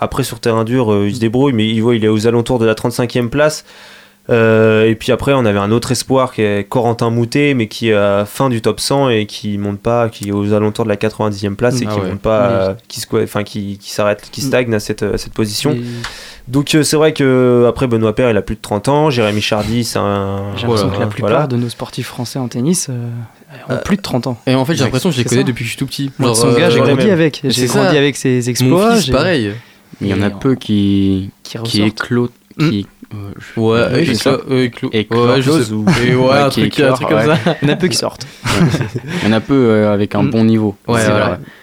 [0.00, 2.58] Après, sur terrain dur, euh, il se débrouille, mais il, voit, il est aux alentours
[2.58, 3.64] de la 35e place.
[4.30, 7.88] Euh, et puis après, on avait un autre espoir qui est Corentin Moutet, mais qui
[7.88, 10.90] est à fin du top 100 et qui monte pas, qui est aux alentours de
[10.90, 12.10] la 90e place et Ah qui ouais.
[12.10, 14.44] monte pas, Mais- euh, qui, enfin, qui, qui s'arrête, qui Mm.
[14.48, 15.72] stagne à cette, à cette position.
[15.72, 15.80] Et
[16.46, 19.08] Donc euh, c'est vrai que après Benoît Père, il a plus de 30 ans.
[19.08, 20.52] Jérémy Chardy, c'est un.
[20.56, 21.46] J'ai l'impression Voilà, que la plupart voilà.
[21.46, 23.08] de nos sportifs français en tennis euh,
[23.68, 24.38] ont plus de 30 ans.
[24.46, 26.10] Et en fait, j'ai l'impression que je les connais depuis que je suis tout petit.
[26.18, 27.10] Moi, Genre, euh, j'ai ouais, grandi même.
[27.14, 27.40] avec.
[27.44, 28.94] J'ai grandi avec ses Mon exploits.
[28.96, 29.52] fils, j'ai- pareil.
[30.00, 32.30] Il y en a peu qui, qui qui éclosent.
[32.58, 33.16] Qui, euh,
[33.60, 34.30] Ouais, euh, je sais-
[34.92, 37.24] Éclose ou- Et ouais, Ouais, un qui truc, un truc comme ouais.
[37.44, 37.56] ça.
[37.62, 38.26] Il y en a peu qui sortent.
[39.22, 40.30] Il y en a peu euh, avec un Mm.
[40.30, 40.76] bon niveau.
[40.88, 41.00] Ouais.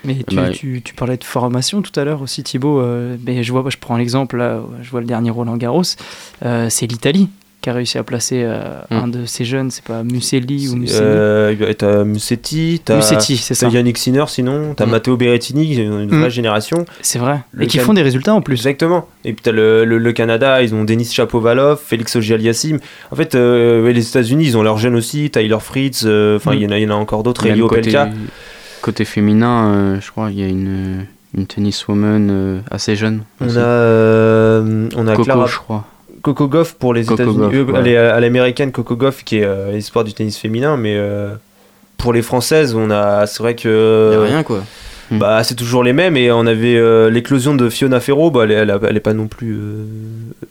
[0.05, 2.79] Mais tu, Bah, tu, tu parlais de formation tout à l'heure aussi, Thibaut.
[2.79, 4.41] euh, mais je vois, je prends l'exemple,
[4.81, 5.84] je vois le dernier Roland Garros.
[6.45, 7.29] euh, c'est l'Italie
[7.65, 8.60] qui a réussi à placer euh,
[8.91, 8.95] Mm.
[8.95, 9.71] un de ces jeunes.
[9.71, 13.65] C'est pas Muselli ou Muselli Euh, t'as Musetti, t'as Musetti, c'est ça.
[13.65, 14.89] t'as Yannick Sinner sinon, t'as Mm.
[14.91, 16.30] Matteo Berrettini, une vraie Mm.
[16.30, 16.86] génération.
[17.01, 17.39] C'est vrai.
[17.54, 18.54] Le Et qui Can- font des résultats en plus.
[18.54, 19.08] Exactement.
[19.23, 22.78] Et puis t'as le, le, le Canada, ils ont Denis Chapovalov, Félix Auger-Aliassime.
[23.12, 26.56] En fait, euh, les États-Unis, ils ont leurs jeunes aussi, Tyler Fritz, euh, enfin Mm.
[26.58, 28.10] il y, en a- il y en a encore d'autres, Elio côté, Pelka.
[28.84, 33.23] côté féminin, euh, je crois, il y a une, une tenniswoman euh, assez jeune.
[33.41, 35.86] On a, euh, on a Coco, Clara je crois.
[36.25, 37.49] Coco Goff pour les États-Unis.
[37.53, 37.89] Euh, ouais.
[37.91, 41.29] Est à l'américaine Coco Goff qui est euh, l'espoir du tennis féminin, mais euh,
[41.97, 44.63] pour les françaises, on a, c'est vrai Y a que rien quoi.
[45.11, 45.19] Hmm.
[45.19, 46.17] bah, c'est toujours les mêmes.
[46.17, 48.31] Et on avait euh, l'éclosion de Fiona Ferro.
[48.31, 49.83] Bah, elle, est- elle, a- elle est pas non plus euh,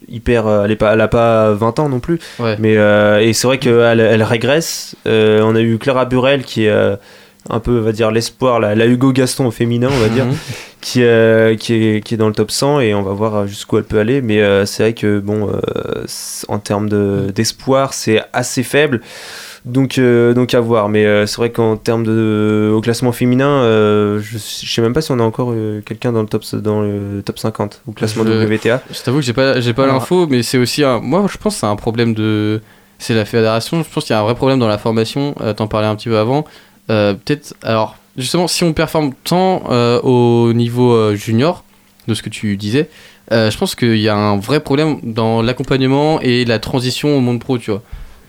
[0.08, 0.46] hyper.
[0.46, 2.20] euh, Elle, est pas, elle a pas 20 ans non plus.
[2.38, 2.54] Ouais.
[2.60, 4.94] Mais, euh, et c'est vrai qu'elle elle régresse.
[5.08, 6.94] Euh, on a eu Clara Burel qui est euh,
[7.50, 10.24] un peu, on va dire, l'espoir, la, la Hugo Gaston au féminin, on va dire,
[10.26, 10.34] Mhm.
[10.84, 13.78] Qui, euh, qui, est, qui est dans le top 100 et on va voir jusqu'où
[13.78, 14.20] elle peut aller.
[14.20, 16.04] Mais euh, c'est vrai que, bon, euh,
[16.48, 19.00] en termes de- d'espoir, c'est assez faible.
[19.64, 20.90] Donc, euh, donc à voir.
[20.90, 24.92] Mais euh, c'est vrai qu'en termes de au classement féminin, euh, je, je sais même
[24.92, 27.92] pas si on a encore euh, quelqu'un dans le top dans le top 50 au
[27.92, 28.82] classement Je- WTA.
[28.92, 31.00] Je t'avoue que j'ai pas, j'ai pas Alors- l'info, mais c'est aussi un.
[31.00, 32.60] Moi, je pense que c'est un problème de.
[32.98, 33.82] C'est la fédération.
[33.82, 35.34] Je pense qu'il y a un vrai problème dans la formation.
[35.40, 36.44] Euh, T'en parlais un petit peu avant.
[36.90, 37.54] Euh, Peut-être.
[37.62, 41.64] Alors, justement, si on performe tant euh, au niveau euh, junior,
[42.06, 42.88] de ce que tu disais,
[43.32, 47.20] euh, je pense qu'il y a un vrai problème dans l'accompagnement et la transition au
[47.20, 47.82] monde pro, tu vois.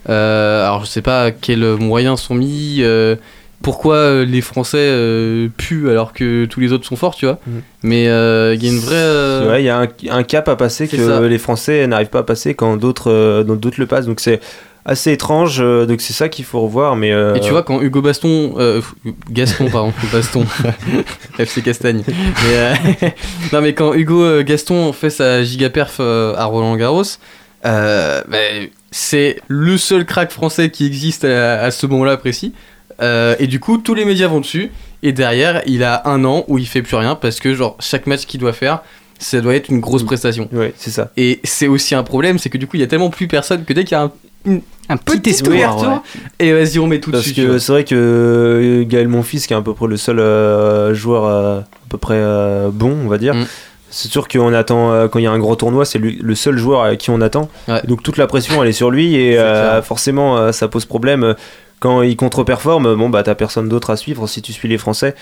[0.10, 2.78] Euh, alors, je sais pas quels moyens sont mis.
[2.82, 3.16] euh,
[3.62, 4.94] pourquoi les Français
[5.58, 7.40] puent alors que tous les autres sont forts, tu vois.
[7.48, 7.62] Mhm.
[7.84, 9.48] Mais il y a une vraie.
[9.50, 11.20] Ouais, il y a un, un cap à passer que ça.
[11.22, 13.10] les Français n'arrivent pas à passer quand d'autres
[13.78, 14.06] le passent.
[14.06, 14.40] Donc c'est
[14.86, 15.58] assez étrange.
[15.60, 16.96] euh, donc c'est ça qu'il faut revoir.
[16.96, 18.54] Mais euh, Et tu vois, quand Hugo Baston.
[18.58, 18.82] euh,
[19.30, 20.46] Gaston, pardon, Baston.
[21.40, 22.04] FC Castagne.
[22.08, 23.14] Mais,
[23.54, 27.04] non, mais quand Hugo Gaston fait sa giga perf euh, à Roland Garros,
[27.64, 28.24] bah,
[28.92, 32.54] c'est le seul crack français qui existe à, à ce moment-là précis.
[33.02, 34.72] Et du coup, tous les médias vont dessus.
[35.04, 38.08] Et derrière, il a un an où il fait plus rien parce que, genre, chaque
[38.08, 38.82] match qu'il doit faire,
[39.20, 40.50] ça doit être une grosse prestation.
[40.52, 41.12] ouais, c'est ça.
[41.18, 43.66] Et c'est aussi un problème, c'est que du coup, il y a tellement plus personne
[43.66, 45.78] que dès qu'il y a un Un petit petit espoir.
[45.82, 45.96] ouais.
[46.40, 47.34] et vas-y, on met tout Parce dessus.
[47.34, 50.20] tu que c'est vrai que euh, Gaël Monfils, qui est à peu près le seul
[50.20, 53.34] euh, joueur euh, à peu près euh, bon, on va dire.
[53.36, 53.46] Mm.
[53.90, 56.36] C'est sûr qu'on attend, euh, quand il y a un gros tournoi, c'est lui- le
[56.36, 57.50] seul joueur à qui on attend.
[57.70, 57.82] Ouais.
[57.88, 61.34] Donc toute la pression, elle est sur lui et euh, forcément, euh, ça pose problème.
[61.80, 65.16] Quand il contre-performe, bon, bah t'as personne d'autre à suivre si tu suis les Français.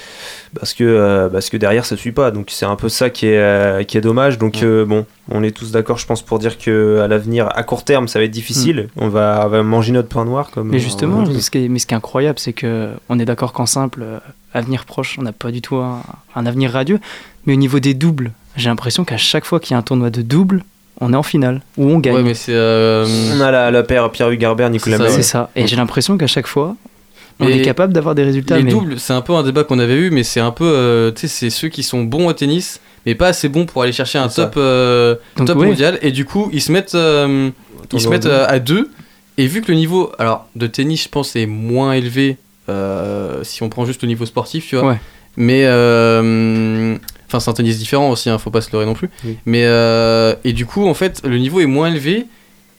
[0.57, 2.31] Parce que, euh, parce que derrière, ça suit pas.
[2.31, 4.37] Donc c'est un peu ça qui est, euh, qui est dommage.
[4.37, 7.63] Donc euh, bon, on est tous d'accord, je pense, pour dire que à l'avenir, à
[7.63, 8.87] court terme, ça va être difficile.
[8.95, 10.51] On, va, on va manger notre pain noir.
[10.51, 13.25] Comme, Mais justement, ce qui est, mais ce qui est incroyable, c'est que on est
[13.25, 14.05] d'accord qu'en simple,
[14.53, 16.01] avenir proche, on n'a pas du tout un,
[16.35, 16.99] un avenir radieux.
[17.45, 20.11] Mais au niveau des doubles, j'ai l'impression qu'à chaque fois qu'il y a un tournoi
[20.11, 20.63] de double,
[21.03, 22.15] on est en finale ou on gagne.
[22.15, 22.53] Ouais, mais c'est.
[22.53, 25.15] euh, On a la, la paire Pierre-Hugues Garbert, Nicolas C'est ça, Mahut.
[25.23, 25.49] C'est ça.
[25.55, 26.75] Et j'ai l'impression qu'à chaque fois,
[27.39, 28.57] on Mais est capable d'avoir des résultats.
[28.57, 28.71] les mais...
[28.71, 30.65] doubles, c'est un peu un débat qu'on avait eu, mais c'est un peu.
[30.65, 33.81] euh, tu sais, c'est ceux qui sont bons au tennis, mais pas assez bons pour
[33.83, 35.67] aller chercher un top, euh, Donc, top ouais.
[35.67, 35.97] mondial.
[36.01, 38.33] Et du coup, ils se mettent, euh, ils se Tournoi mettent double.
[38.35, 38.89] euh, à deux.
[39.37, 42.37] Et vu que le niveau alors, de tennis, je pense, est moins élevé
[42.69, 44.89] euh, si on prend juste le niveau sportif, tu vois.
[44.89, 44.97] Ouais.
[45.37, 45.65] Mais.
[47.33, 49.09] Enfin, c'est un tennis différent aussi, hein, faut pas se leurrer non plus.
[49.25, 49.37] Oui.
[49.45, 49.63] Mais.
[49.65, 52.25] euh, et du coup, en fait, le niveau est moins élevé.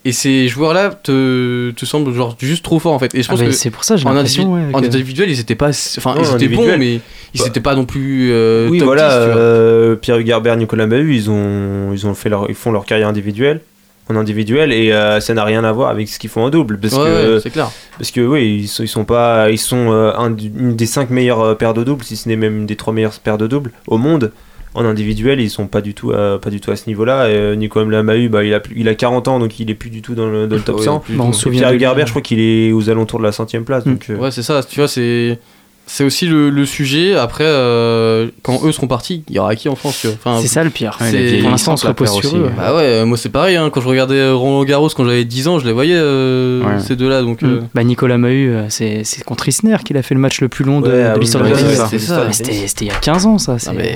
[0.06, 3.14] Et ces joueurs-là te, te semblent genre juste trop forts en fait.
[3.14, 5.40] Et je Ah, pense que c'est pour ça, j'ai en, individu- ouais, en individuel, ils
[5.40, 5.70] étaient pas.
[5.96, 7.00] Enfin, ils étaient bons, mais
[7.32, 7.46] ils Bah.
[7.46, 8.28] étaient pas non plus.
[8.30, 9.40] euh, oui, top voilà, 10, tu vois.
[9.40, 13.08] euh, Pierre-Hugues Garbert, Nicolas Mahut, ils ont, ils ont fait leur, ils font leur carrière
[13.08, 13.62] individuelle,
[14.10, 16.78] en individuel, et euh, ça n'a rien à voir avec ce qu'ils font en double,
[16.78, 17.70] parce Ouais, que, ouais, clair.
[17.98, 21.08] parce que oui, ils sont, ils sont pas, ils sont euh, un une des cinq
[21.10, 23.46] meilleures euh, paires de doubles, si ce n'est même une des trois meilleures paires de
[23.46, 24.30] doubles au monde.
[24.76, 27.28] En individuel, ils sont pas du tout, à, pas du tout à ce niveau-là.
[27.30, 29.74] Et, euh, Nicolas Mahut, bah, il a, plus- il a 40 ans, donc il est
[29.74, 30.98] plus du tout dans le, dans le top Ouais, 100.
[30.98, 33.30] plus Bon, du on souvient Pierre Garbert, je crois qu'il est aux alentours de la
[33.30, 33.86] centième place.
[33.86, 33.90] Mm.
[33.92, 34.60] Donc, Ouais, c'est ça.
[34.68, 35.38] Tu vois, c'est.
[35.87, 37.14] C'est aussi le, le sujet.
[37.14, 40.64] Après, euh, quand eux seront partis, il y aura qui en France Enfin, C'est ça
[40.64, 40.97] le pire.
[41.01, 42.44] Ouais, Pour l'instant, on se la repose sur aussi, eux.
[42.44, 42.51] ouais.
[42.57, 43.57] Bah ouais, euh, moi c'est pareil.
[43.57, 46.62] hein, quand je regardais euh, Roland Garros quand j'avais 10 ans, je les voyais euh,
[46.64, 46.81] Ouais.
[46.81, 47.20] ces deux-là.
[47.23, 47.42] Donc.
[47.42, 47.47] Mm.
[47.47, 50.49] euh, Bah, Nicolas Mahut, euh, c'est c'est contre Isner qu'il a fait le match le
[50.49, 51.55] plus long de, Ouais, de ah l'histoire de
[51.99, 52.25] ça.
[52.27, 53.57] Mais C'était il y a 15 ans, ça.
[53.66, 53.94] Non, mais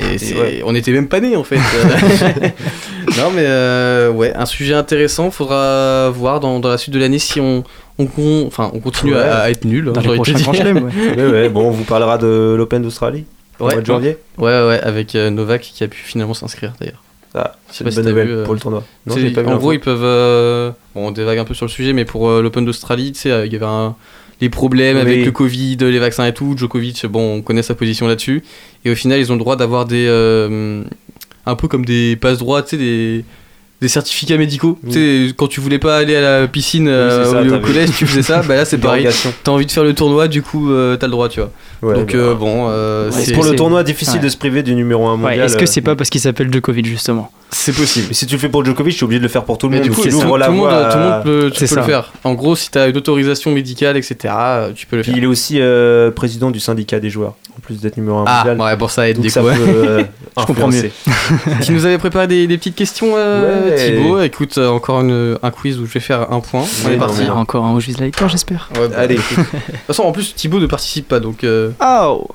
[0.67, 1.57] on était même pas nés en fait.
[3.17, 5.31] non mais euh, ouais, un sujet intéressant.
[5.31, 7.65] Faudra voir dans, dans la suite de l'année si on
[7.99, 9.21] on, con- enfin, on continue Ouais.
[9.21, 9.87] à, à être nul.
[9.87, 10.59] Dans les j'aurais prochains été grands dit.
[10.59, 11.17] chelems, ouais.
[11.17, 13.25] ouais, ouais, bon, on vous parlera de l'Open d'Australie
[13.61, 14.17] au Ouais, mois de janvier.
[14.39, 17.03] Ouais ouais, avec euh, Novak qui a pu finalement s'inscrire d'ailleurs.
[17.35, 18.83] Ah, c'est pas une si bonne t'as nouvelle vu, euh, pour le tournoi.
[19.07, 20.01] Non, pas en gros, ils peuvent.
[20.03, 23.21] euh, Bon, on dévague un peu sur le sujet, mais pour euh, l'Open d'Australie, tu
[23.21, 23.95] sais, euh, il y avait un-
[24.41, 25.03] les problèmes Oui.
[25.03, 26.55] avec le Covid, les vaccins et tout.
[26.57, 28.45] Djokovic, bon, on connaît sa position là-dessus.
[28.85, 30.07] Et au final, ils ont le droit d'avoir des.
[30.09, 30.83] euh,
[31.45, 33.25] un peu comme des passe-droits, tu sais, des.
[33.81, 34.77] Des certificats médicaux.
[34.83, 34.91] Oui.
[34.93, 38.07] Tu sais, quand tu voulais pas aller à la piscine euh, ça, au- collège, tu
[38.07, 38.43] faisais ça.
[38.43, 39.07] Bah là, c'est pareil.
[39.45, 41.51] T'as envie de faire le tournoi, du coup, euh, t'as le droit, tu vois.
[41.83, 44.25] Ouais, Donc, bah, euh, bon, euh, Ouais, c'est pour le tournoi, difficile ouais.
[44.25, 45.47] de se priver du numéro 1 Ouais, mondial.
[45.47, 48.05] Est-ce que c'est pas parce qu'il s'appelle Djokovic, justement c'est possible.
[48.09, 49.69] Mais si tu le fais pour Djokovic, tu es obligé de le faire pour tout
[49.69, 49.89] le Mais monde.
[49.89, 51.83] du coup, tu tout, tout la le monde, voie tout le monde peut, tu le
[51.83, 52.13] faire.
[52.23, 54.17] En gros, si t'as une autorisation médicale, etc.,
[54.77, 55.19] tu peux le Puis faire.
[55.19, 58.45] il est aussi euh, président du syndicat des joueurs, en plus d'être numéro 1 Ah,
[58.45, 58.61] mondial.
[58.61, 59.23] ouais, bon, ça aide euh,
[60.39, 60.93] Je comprends influencer.
[61.65, 63.15] tu nous avais préparé des, des petites questions,
[63.71, 63.97] Ouais.
[63.97, 64.21] Thibaut.
[64.23, 66.65] Écoute, euh, encore une- un quiz où je vais faire un point.
[66.87, 67.19] On est parti.
[67.19, 68.69] mais- Il y aura encore un où je vise la victoire, j'espère.
[68.79, 69.15] Ouais, bah, Allez.
[69.17, 69.47] De toute
[69.87, 71.45] façon, en plus, Thibaut ne participe pas, donc.
[71.45, 72.27] euh, Oh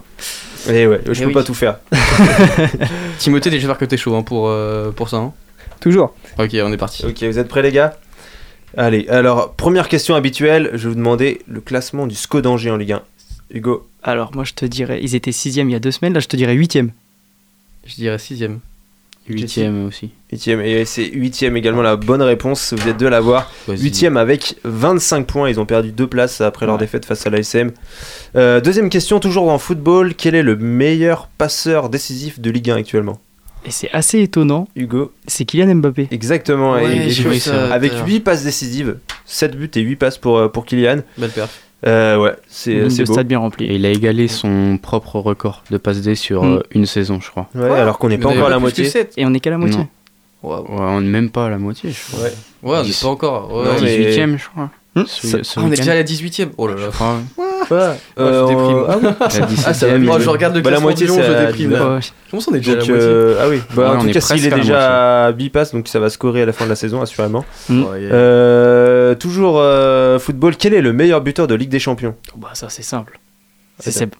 [0.69, 1.33] Et ouais, je Eh peux oui.
[1.33, 1.77] pas tout faire.
[3.19, 5.17] Timothée, j'espère que t'es chaud hein, pour, euh, pour ça.
[5.17, 5.33] hein.
[5.79, 6.13] Toujours.
[6.39, 7.05] Ok, on est parti.
[7.05, 7.97] Ok, vous êtes prêts les gars?
[8.77, 12.77] Allez, alors première question habituelle, je vais vous demander le classement du SCO d'Angers en
[12.77, 13.01] Ligue 1.
[13.51, 16.19] Hugo, Alors moi je te dirais, ils étaient sixième il y a deux semaines, là
[16.19, 16.89] je te dirais huitième.
[17.85, 18.61] Je dirais sixième.
[19.29, 20.09] Huitième aussi.
[20.31, 23.51] 8 et c'est 8 également la bonne réponse, vous êtes deux à l'avoir.
[23.67, 26.79] 8 avec 25 points, ils ont perdu deux places après leur Ouais.
[26.81, 27.71] défaite face à l'ASM.
[28.35, 32.75] Euh, deuxième question, toujours en football, quel est le meilleur passeur décisif de Ligue 1
[32.77, 33.19] actuellement?
[33.65, 36.09] Et c'est assez étonnant, Hugo c'est Kylian Mbappé.
[36.11, 38.07] Exactement, Ouais, et- et avec tout à l'heure.
[38.07, 40.97] 8 passes décisives, 7 buts et 8 passes pour, euh, pour Kylian.
[41.17, 41.61] Belle perf.
[41.85, 43.65] Euh, ouais, c'est Ligne c'est stade bien rempli.
[43.65, 46.53] Et il a égalé son propre record de passe D sur Mm.
[46.53, 47.49] euh, une saison, je crois.
[47.55, 48.89] Ouais, alors qu'on n'est pas encore à la moitié.
[49.17, 49.79] Et on n'est qu'à la moitié.
[50.43, 52.23] Ouais, on n'est même pas à la moitié, je crois.
[52.25, 52.33] Ouais.
[52.63, 53.53] Ouais, on n'est pas encore.
[53.53, 53.81] Ouais, Non, ouais.
[53.81, 54.69] mais- 18ème, je crois.
[54.95, 55.03] Hmm.
[55.07, 56.49] Ce- Ça- ce Ah, on est déjà à la 18ème.
[56.57, 56.81] Oh là là.
[56.89, 57.77] Ouais.
[57.77, 58.83] Ouais, je déprime.
[58.87, 59.03] ah ouais.
[59.03, 59.45] La Ah, ça va.
[59.47, 61.69] 17ème, Moi, il- je regarde le Bah, la moitié, je déprime.
[61.69, 61.79] 19.
[61.79, 61.95] là.
[61.95, 61.99] Ouais.
[62.29, 64.07] Comment ça, on est déjà à la moitié euh, ah oui, bah, Ouais, en tout
[64.09, 66.65] est cas, s'il est déjà à 8 passes, donc ça va scorer à la fin
[66.65, 67.43] de la saison, assurément.
[67.69, 67.83] Mm.
[67.85, 68.13] Ouais, yeah.
[68.13, 72.15] Euh, toujours euh, football, quel est le meilleur buteur de Ligue des Champions?
[72.37, 73.19] Bah ça c'est simple.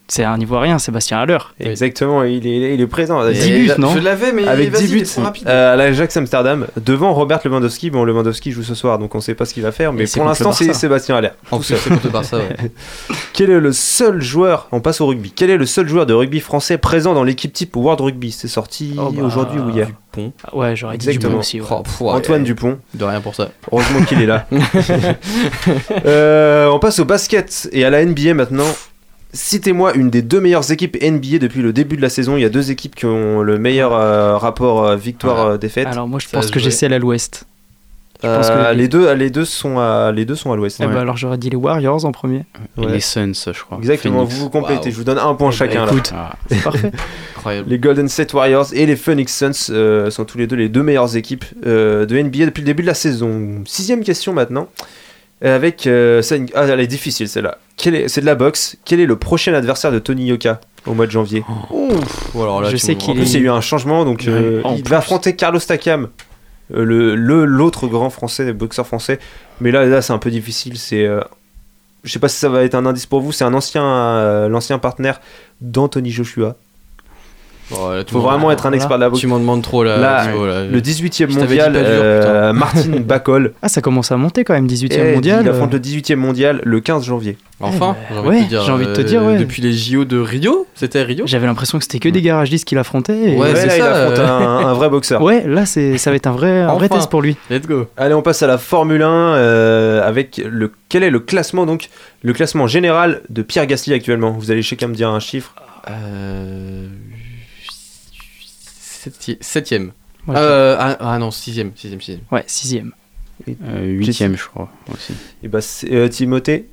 [0.07, 1.37] C'est un Ivoirien, Sébastien Haller.
[1.59, 3.25] Exactement, il est, il est présent.
[3.27, 5.47] Et 10 buts, non Je l'avais, mais Avec vas-y, 10 buts il est trop rapide.
[5.47, 7.89] euh, à l'Ajax Amsterdam, devant Robert Lewandowski.
[7.89, 10.25] Bon, Lewandowski joue ce soir, donc on sait pas ce qu'il va faire, mais pour
[10.25, 10.73] l'instant, c'est.
[10.73, 11.29] Sébastien Haller.
[11.51, 12.37] En plus, c'est contre le Barça.
[12.37, 12.49] ouais.
[13.33, 16.13] Quel est le seul joueur, on passe au rugby, quel est le seul joueur de
[16.13, 18.31] rugby français présent dans l'équipe type World Rugby?
[18.31, 19.87] C'est sorti Oh, bah, aujourd'hui ou hier?
[19.87, 20.33] Dupont.
[20.45, 21.29] Ah Ouais, j'aurais dit Exactement.
[21.31, 21.61] Dupont aussi.
[21.61, 21.67] ouais.
[21.71, 22.11] Oh, pff, ouais.
[22.11, 22.77] Antoine Dupont.
[22.93, 23.49] De rien pour ça.
[23.71, 24.45] Heureusement qu'il est là.
[26.05, 28.63] Euh, on passe au basket et à la NBA maintenant.
[29.33, 32.37] Citez-moi une des deux meilleures équipes NBA depuis le début de la saison.
[32.37, 35.87] Il y a deux équipes qui ont le meilleur euh, rapport euh, victoire-défaite.
[35.87, 37.45] Alors moi je Ça pense que j'ai celle à l'ouest.
[38.21, 40.79] je pense que les- les, deux, les, deux sont à, les deux sont à l'ouest.
[40.83, 42.45] Eh ben, alors j'aurais dit les Warriors en premier.
[42.77, 42.91] Ouais.
[42.91, 43.79] les Suns, je crois.
[43.79, 44.35] Exactement, Phoenix.
[44.35, 44.91] vous vous complétez.
[44.91, 45.91] Je vous donne un point chacun là.
[45.91, 46.11] écoute.
[46.15, 46.91] Ah, C'est parfait.
[47.35, 47.69] Incroyable.
[47.69, 50.83] Les Golden State Warriors et les Phoenix Suns euh, sont tous les deux les deux
[50.83, 53.63] meilleures équipes euh, de NBA depuis le début de la saison.
[53.65, 54.67] Sixième question maintenant.
[55.43, 55.87] Avec.
[55.87, 56.21] euh,
[56.55, 57.57] ah, elle est difficile celle-là.
[57.77, 58.77] Quel est- C'est de la boxe.
[58.85, 61.43] Quel est le prochain adversaire de Tony Yoka au mois de janvier?
[61.71, 64.27] Ou alors là, Je sais qu'il En plus, il y a eu un changement, donc
[64.27, 64.89] euh, Ouais, il plus.
[64.91, 66.07] va affronter Carlos Takam,
[66.73, 69.19] euh, le le- l'autre grand français, boxeur français.
[69.59, 70.77] Mais là, là, c'est un peu difficile.
[70.77, 71.19] C'est, euh,
[72.03, 73.31] je sais pas si ça va être un indice pour vous.
[73.31, 75.19] C'est un ancien, euh, l'ancien partenaire
[75.61, 76.55] d'Anthony Joshua.
[77.71, 79.21] Bon, Faut m'en- vraiment être un expert de la boxe.
[79.21, 79.97] Tu m'en demandes trop là.
[79.97, 80.65] Là, Thibaut, là.
[80.65, 83.53] Le 18e Je t'avais mondial, pas dur, euh, Martin Bacol.
[83.61, 85.39] Ah ça commence à monter quand même, 18 e Et mondial.
[85.43, 85.51] Il euh.
[85.51, 87.37] affronte le 18e mondial le 15 janvier.
[87.61, 88.63] Enfin, Eh j'ai envie de te dire.
[88.63, 89.37] j'ai envie de te euh, dire, ouais.
[89.37, 92.75] Depuis les JO de Rio C'était Rio J'avais l'impression que c'était que des garagistes qui
[92.75, 93.13] l'affrontaient.
[93.17, 94.27] et- Ouais, Ouais, c'est là, il ça, affronte euh.
[94.27, 95.21] un, un vrai boxeur.
[95.21, 97.37] Ouais, là c'est ça va être un vrai, un vrai test pour lui.
[97.49, 97.85] Let's go.
[97.95, 101.89] Allez, on passe à la Formule 1 euh, avec le quel est le classement donc
[102.21, 104.31] le classement général de Pierre Gasly actuellement?
[104.37, 105.55] Vous allez chacun me dire un chiffre.
[105.89, 106.87] Euh...
[109.03, 109.91] septi- Septième.
[110.27, 112.21] Ouais, Euh, ah, ah non, sixième, sixième, sixième.
[112.31, 112.91] Ouais, sixième.
[113.49, 115.13] euh, Huitième, je crois, aussi.
[115.43, 116.69] Et bah c'est euh, Timothée.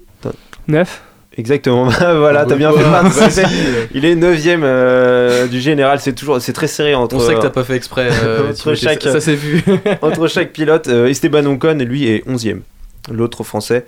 [0.69, 1.03] 9
[1.37, 1.85] Exactement.
[2.01, 3.47] voilà, t'as bien fait de participer.
[3.95, 6.01] Il est 9ème du général.
[6.01, 8.09] C'est toujours c'est très serré entre On sait que t'as pas fait exprès.
[8.25, 9.63] euh, Entre chaque- Ça, ça s'est vu.
[10.03, 10.89] entre chaque pilote.
[10.89, 12.61] Euh, Esteban Ocon lui est 11ème.
[13.11, 13.87] L'autre français.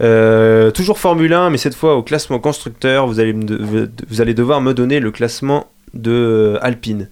[0.00, 4.20] Euh, toujours Formule 1, mais cette fois au classement constructeur, vous allez, me de- vous
[4.20, 7.08] allez devoir me donner le classement de euh, Alpine.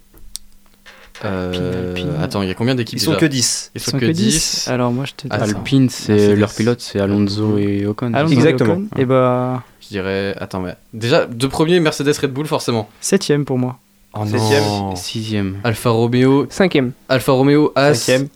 [1.24, 2.11] Euh, Alpine.
[2.22, 3.70] Attends, il y a combien d'équipes Ils sont déjà que 10.
[3.74, 4.24] Ils Ils sont sont que que 10.
[4.24, 4.68] 10.
[4.68, 5.35] Alors moi je te dis.
[5.35, 8.12] Alpine, c'est leur pilote, c'est Alonso et Ocon.
[8.14, 8.72] Alonso Exactement.
[8.74, 10.35] Ocon, Et bah Je dirais.
[10.38, 10.74] Attends, mais.
[10.94, 12.88] Déjà, deux premiers Mercedes Red Bull, forcément.
[13.00, 13.78] septième pour moi.
[14.14, 14.64] Oh Septième.
[14.64, 14.96] non.
[14.96, 15.59] Sixième.
[15.62, 16.46] Alfa Romeo.
[16.46, 16.90] 5ème.
[17.09, 17.94] Alfa Romeo, As.
[17.94, 18.28] Cinquième.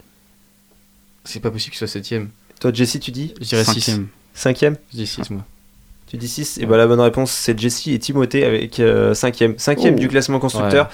[1.25, 2.29] C'est pas possible qu'il soit septième.
[2.61, 3.73] Toi, Jesse, tu dis Je dirais 6.
[3.81, 4.07] Cinquième.
[4.35, 5.43] Cinquième Je dis 6, moi.
[6.07, 9.57] Tu dis 6 Et bah la bonne réponse c'est Jesse et Timothée avec 5ème.
[9.57, 9.99] 5ème Oh.
[9.99, 10.87] du classement constructeur.
[10.87, 10.89] Euh,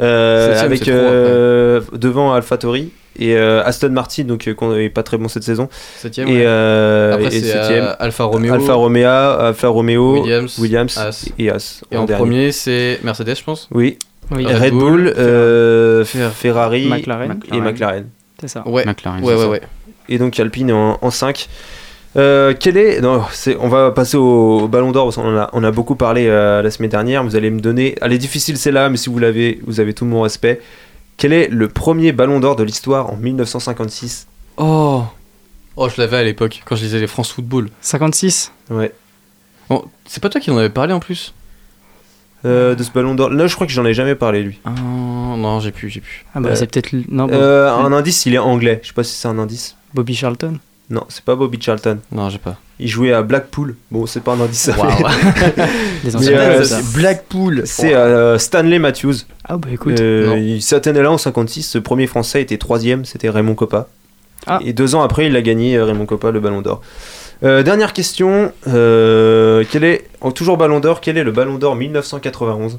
[0.00, 4.88] Septième, avec c'est trop, euh, devant AlphaTauri et euh, Aston Martin donc euh, qu'on est
[4.88, 6.28] pas très bon cette saison Septième.
[6.28, 6.42] et, ouais.
[6.46, 8.54] euh, Après, et c'est septième euh, Alfa Romeo.
[8.54, 10.58] Alfa Romeo Alfa Romeo Williams.
[10.58, 11.26] Williams As.
[11.38, 12.20] et As Et en dernier.
[12.22, 13.68] premier, c'est Mercedes, je pense.
[13.72, 13.98] oui
[14.30, 17.40] Oui, Red Red, Bull, Bull, euh, Ferrari McLaren.
[17.52, 18.06] et McLaren
[18.40, 18.66] C'est ça.
[18.66, 18.84] Ouais.
[18.86, 19.22] McLaren.
[19.24, 19.48] Ouais, ouais, ça.
[19.48, 19.60] ouais.
[20.08, 21.48] et donc Alpine en, en 5
[22.16, 25.38] Euh, quel est non, c'est on va passer au, au Ballon d'Or parce qu'on en
[25.38, 27.22] a, on a beaucoup parlé euh, la semaine dernière.
[27.22, 29.94] Vous allez me donner elle est difficile c'est là mais si vous l'avez vous avez
[29.94, 30.60] tout mon respect.
[31.16, 35.04] Quel est le premier Ballon d'Or de l'histoire en 1956 Oh.
[35.76, 37.68] Oh, je l'avais à l'époque, quand je lisais les France Football.
[37.80, 38.92] 56 ouais.
[39.68, 41.32] Bon, c'est pas toi qui en avais parlé en plus?
[42.44, 44.58] Euh, de ce Ballon d'Or là je crois que j'en ai jamais parlé lui.
[44.64, 46.24] Ah, Non, j'ai plus, j'ai plus.
[46.34, 46.90] Ah bah Euh, c'est peut-être.
[47.08, 48.80] Bob- Euh, un indice il est anglais.
[48.82, 49.76] Je sais pas si c'est un indice.
[49.94, 50.58] Bobby Charlton.
[50.90, 51.98] Non, c'est pas Bobby Charlton.
[52.10, 52.56] Non, j'ai pas.
[52.80, 53.76] Il jouait à Blackpool.
[53.92, 54.70] Bon, c'est pas un indice.
[56.04, 56.64] Mais, euh.
[56.94, 57.62] Blackpool.
[57.64, 59.14] C'est euh, Stanley Matthews.
[59.48, 63.54] Ah bah écoute, Euh, cette année-là, en 56, ce premier français était troisième, c'était Raymond
[63.54, 63.86] Coppa.
[64.46, 64.58] Ah.
[64.64, 66.80] Et deux ans après, il a gagné, euh, Raymond Coppa, le Ballon d'Or.
[67.42, 68.52] Euh, dernière question.
[68.68, 72.78] euh, quel est, oh, toujours Ballon d'Or, quel est le Ballon d'Or 1991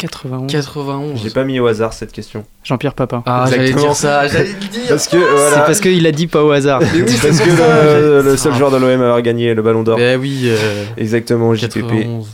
[0.00, 0.50] 91.
[0.50, 1.18] 91.
[1.18, 2.44] Je l'ai pas mis au hasard cette question.
[2.64, 3.22] Jean-Pierre Papin.
[3.26, 3.86] Ah, j'allais Exactement.
[3.92, 4.80] dire ça, j'allais le dire.
[4.88, 6.80] Parce que, voilà, C'est parce qu'il a dit pas au hasard.
[6.82, 9.96] Oui, c'est parce que le, seul joueur de l'OM à avoir gagné le Ballon d'Or.
[9.98, 11.80] Ben oui, euh, Exactement, JPP.
[11.80, 12.26] 91.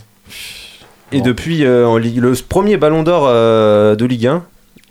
[1.11, 1.23] Et Bon.
[1.25, 4.43] depuis euh, en Ligue, le premier Ballon d'Or euh, de Ligue 1.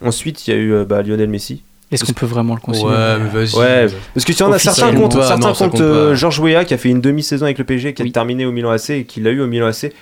[0.03, 1.61] Ensuite, il y a eu bah, Lionel Messi.
[1.91, 3.55] Est-ce qu'on peut vraiment le considérer Ouais, mais vas-y.
[3.57, 6.15] Ouais, parce que tu en as certains Ouais, certains comptent euh.
[6.15, 8.11] Georges Weah qui a fait une demi-saison avec le PSG, qui a Oui.
[8.11, 9.93] terminé au Milan AC et qui l'a eu au Milan AC.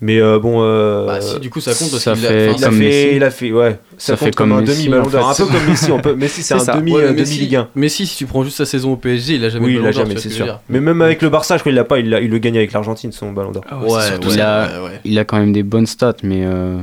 [0.00, 2.52] Mais euh, bon, euh, Bah si, du coup, ça compte parce ça qu'il a- fait
[2.56, 3.16] il a comme fait, Messi.
[3.16, 5.10] il a fait, ouais, ça, Ça compte fait comme, comme un Messi, demi Ballon en
[5.10, 6.76] d'Or, un peu comme Messi, on peut, Messi c'est C'est un ça.
[6.76, 7.68] demi Ouais, euh, mais demi si- Ligue 1.
[7.74, 9.78] Mais si, si tu prends juste sa saison au PSG, il a jamais Oui, le
[9.78, 10.44] il Ballon l'a d'Or, jamais, c'est ce sûr.
[10.44, 10.60] dire.
[10.68, 12.56] Mais même avec le Barça, je crois qu'il l'a pas, il, l'a- il le gagne
[12.58, 13.64] avec l'Argentine son Ballon d'Or.
[13.68, 15.00] Ah Ouais, surtout ouais, il a- ouais, ouais.
[15.04, 16.76] Il a quand même des bonnes stats, mais euh,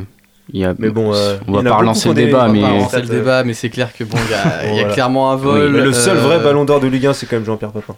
[0.51, 0.73] il y a.
[0.77, 3.45] Mais bon, euh, on il va a pas relancer le débat, mais relancer le débat,
[3.45, 5.71] mais c'est clair que bon, il y a, il a clairement un vol.
[5.71, 7.95] Le seul euh, vrai Ballon d'Or de Ligue 1, c'est quand même Jean-Pierre Papin.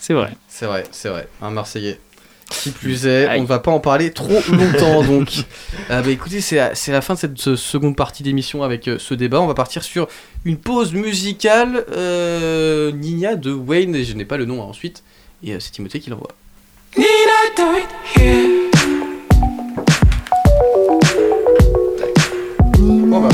[0.00, 0.30] C'est vrai.
[0.48, 2.00] C'est vrai, c'est vrai, un Marseillais.
[2.48, 3.40] Qui plus est, Aïe.
[3.40, 5.30] on va pas en parler trop longtemps donc.
[5.88, 8.98] Euh, bah écoutez, c'est la, c'est la fin de cette seconde partie d'émission avec euh,
[8.98, 9.40] ce débat.
[9.40, 10.08] On va partir sur
[10.44, 11.84] une pause musicale.
[11.92, 15.04] Euh, Nina de Wayne, et je n'ai pas le nom hein, ensuite.
[15.44, 16.30] Et euh, c'est Timothée qui l'envoie.
[22.78, 23.28] Bon bah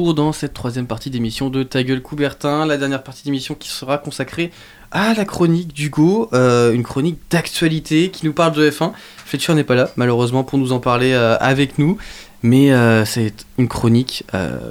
[0.00, 3.68] retour dans cette troisième partie d'émission de Ta gueule Coubertin, la dernière partie d'émission qui
[3.68, 4.50] sera consacrée
[4.92, 8.92] à la chronique d'Hugo, euh, une chronique d'actualité qui nous parle de F1.
[9.24, 11.98] Fletcher n'est pas là, malheureusement, pour nous en parler euh, avec nous.
[12.42, 14.24] Mais euh, c'est une chronique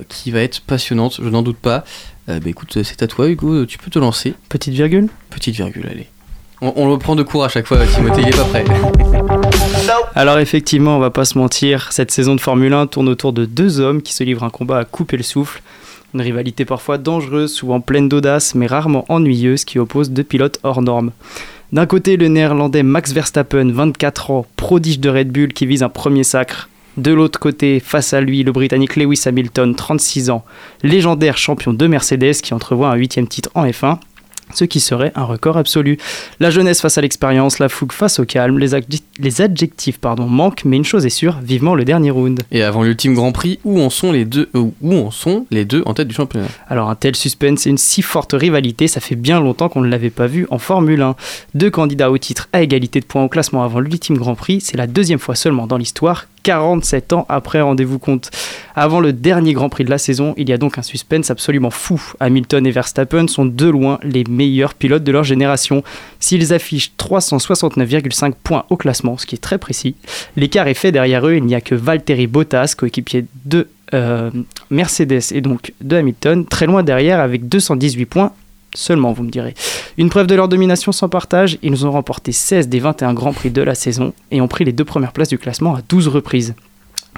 [0.08, 1.84] qui va être passionnante, je n'en doute pas.
[2.28, 4.34] Bah écoute, c'est à toi Hugo, tu peux te lancer.
[4.50, 5.10] Petite virgule?
[5.30, 6.08] Petite virgule, allez.
[6.62, 8.66] On, on le prend de court à chaque fois, Timothée, il est pas prêt.
[10.16, 13.46] Alors effectivement, on va pas se mentir, cette saison de Formule 1 tourne autour de
[13.46, 15.62] deux hommes qui se livrent un combat à couper le souffle.
[16.14, 20.82] Une rivalité parfois dangereuse, souvent pleine d'audace, mais rarement ennuyeuse, qui oppose deux pilotes hors
[20.82, 21.12] normes.
[21.72, 25.90] D'un côté, le néerlandais Max Verstappen, 24 ans, prodige de Red Bull qui vise un
[25.90, 26.68] premier sacre.
[26.98, 30.44] De l'autre côté, face à lui, le britannique Lewis Hamilton, 36 ans,
[30.84, 34.00] légendaire champion de Mercedes qui entrevoit un huitième titre en F1
[34.54, 35.98] ce qui serait un record absolu.
[36.40, 40.26] La jeunesse face à l'expérience, la fougue face au calme, les, adjec- les adjectifs pardon,
[40.26, 42.42] manquent, mais une chose est sûre, vivement le dernier round.
[42.52, 45.66] Et avant l'ultime Grand Prix, où en sont les deux, euh, où en sont les
[45.66, 46.48] deux en tête du championnat?
[46.68, 49.90] Alors un tel suspense et une si forte rivalité, ça fait bien longtemps qu'on ne
[49.90, 51.16] l'avait pas vu en Formule 1.
[51.56, 54.78] Deux candidats au titre à égalité de points au classement avant l'ultime Grand Prix, c'est
[54.78, 58.32] la deuxième fois seulement dans l'histoire, 47 ans après, rendez-vous compte.
[58.76, 61.70] Avant le dernier Grand Prix de la saison, il y a donc un suspense absolument
[61.70, 62.02] fou.
[62.20, 65.84] Hamilton et Verstappen sont de loin les meilleurs pilotes de leur génération.
[66.20, 69.96] S'ils affichent 369,5 points au classement, ce qui est très précis,
[70.36, 74.30] l'écart est fait derrière eux, il n'y a que Valtteri Bottas, coéquipier de euh,
[74.70, 78.32] Mercedes et donc de Hamilton, très loin derrière avec 218 points
[78.74, 79.54] seulement, vous me direz.
[79.98, 83.52] Une preuve de leur domination sans partage, ils ont remporté 16 des 21 Grands Prix
[83.52, 86.56] de la saison et ont pris les deux premières places du classement à 12 reprises.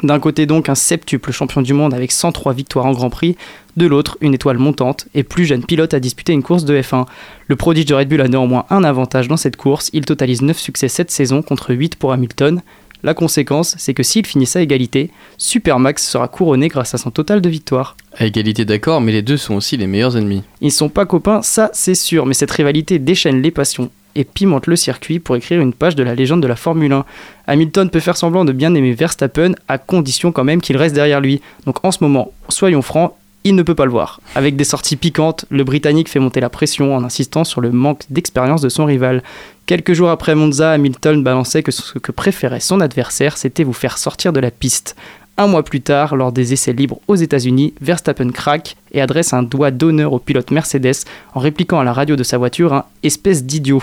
[0.04, 3.36] D'un côté donc un septuple champion du monde avec 103 victoires en Grand Prix,
[3.78, 7.06] de l'autre une étoile montante et plus jeune pilote à disputer une course de F1.
[7.48, 10.58] Le prodige de Red Bull a néanmoins un avantage dans cette course, il totalise 9
[10.58, 12.62] succès cette saison contre 8 pour Hamilton.
[13.04, 17.42] La conséquence, c'est que s'il finit à égalité, Supermax sera couronné grâce à son total
[17.42, 17.96] de victoires.
[18.18, 20.44] À égalité d'accord, mais les deux sont aussi les meilleurs ennemis.
[20.62, 24.68] Ils sont pas copains, ça c'est sûr, mais cette rivalité déchaîne les passions et pimente
[24.68, 27.06] le circuit pour écrire une page de la légende de la Formule 1.
[27.48, 31.22] Hamilton peut faire semblant de bien aimer Verstappen à condition quand même qu'il reste derrière
[31.22, 31.42] lui.
[31.66, 33.14] Donc en ce moment, soyons francs,
[33.44, 34.22] il ne peut pas le voir.
[34.36, 38.04] Avec des sorties piquantes, le Britannique fait monter la pression en insistant sur le manque
[38.10, 39.24] d'expérience de son rival.
[39.66, 43.98] Quelques jours après Monza, Hamilton balançait que ce que préférait son adversaire, c'était vous faire
[43.98, 44.96] sortir de la piste.
[45.38, 49.44] Un mois plus tard, lors des essais libres aux États-Unis, Verstappen craque et adresse un
[49.44, 53.44] doigt d'honneur au pilote Mercedes en répliquant à la radio de sa voiture un espèce
[53.44, 53.82] d'idiot.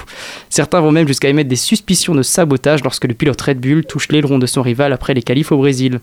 [0.51, 4.09] Certains vont même jusqu'à émettre des suspicions de sabotage lorsque le pilote Red Bull touche
[4.11, 6.01] l'aileron de son rival après les qualifs au Brésil.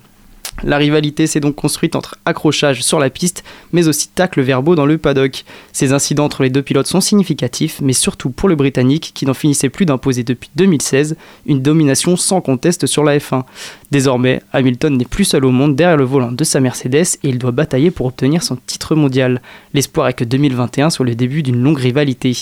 [0.64, 3.44] La rivalité s'est donc construite entre accrochage sur la piste,
[3.74, 5.44] mais aussi tacles verbaux dans le paddock.
[5.74, 9.34] Ces incidents entre les deux pilotes sont significatifs, mais surtout pour le Britannique, qui n'en
[9.34, 13.44] finissait plus d'imposer depuis 2016 une domination sans conteste sur la F1.
[13.92, 17.38] Désormais, Hamilton n'est plus seul au monde derrière le volant de sa Mercedes et il
[17.38, 19.42] doit batailler pour obtenir son titre mondial.
[19.74, 22.36] L'espoir est que 2021 soit le début d'une longue rivalité.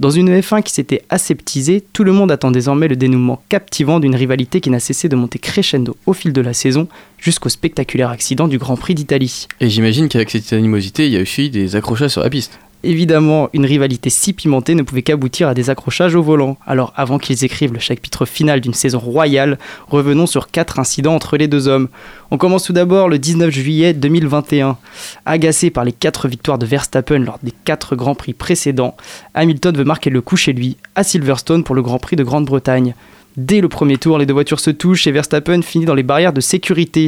[0.00, 4.16] Dans une F1 qui s'était aseptisée, tout le monde attend désormais le dénouement captivant d'une
[4.16, 6.88] rivalité qui n'a cessé de monter crescendo au fil de la saison
[7.20, 9.46] jusqu'au spectaculaire accident du Grand Prix d'Italie.
[9.60, 12.58] Et j'imagine qu'avec cette animosité, il y a aussi des accrochages sur la piste.
[12.82, 16.56] Évidemment, une rivalité si pimentée ne pouvait qu'aboutir à des accrochages au volant.
[16.66, 19.58] Alors avant qu'ils écrivent le chapitre final d'une saison royale,
[19.88, 21.88] revenons sur quatre incidents entre les deux hommes.
[22.30, 24.78] On commence tout d'abord le 19 juillet 2021.
[25.26, 28.96] Agacé par les quatre victoires de Verstappen lors des quatre Grands Prix précédents,
[29.34, 32.94] Hamilton veut marquer le coup chez lui, à Silverstone pour le Grand Prix de Grande-Bretagne.
[33.36, 36.32] Dès le premier tour, les deux voitures se touchent et Verstappen finit dans les barrières
[36.32, 37.06] de sécurité.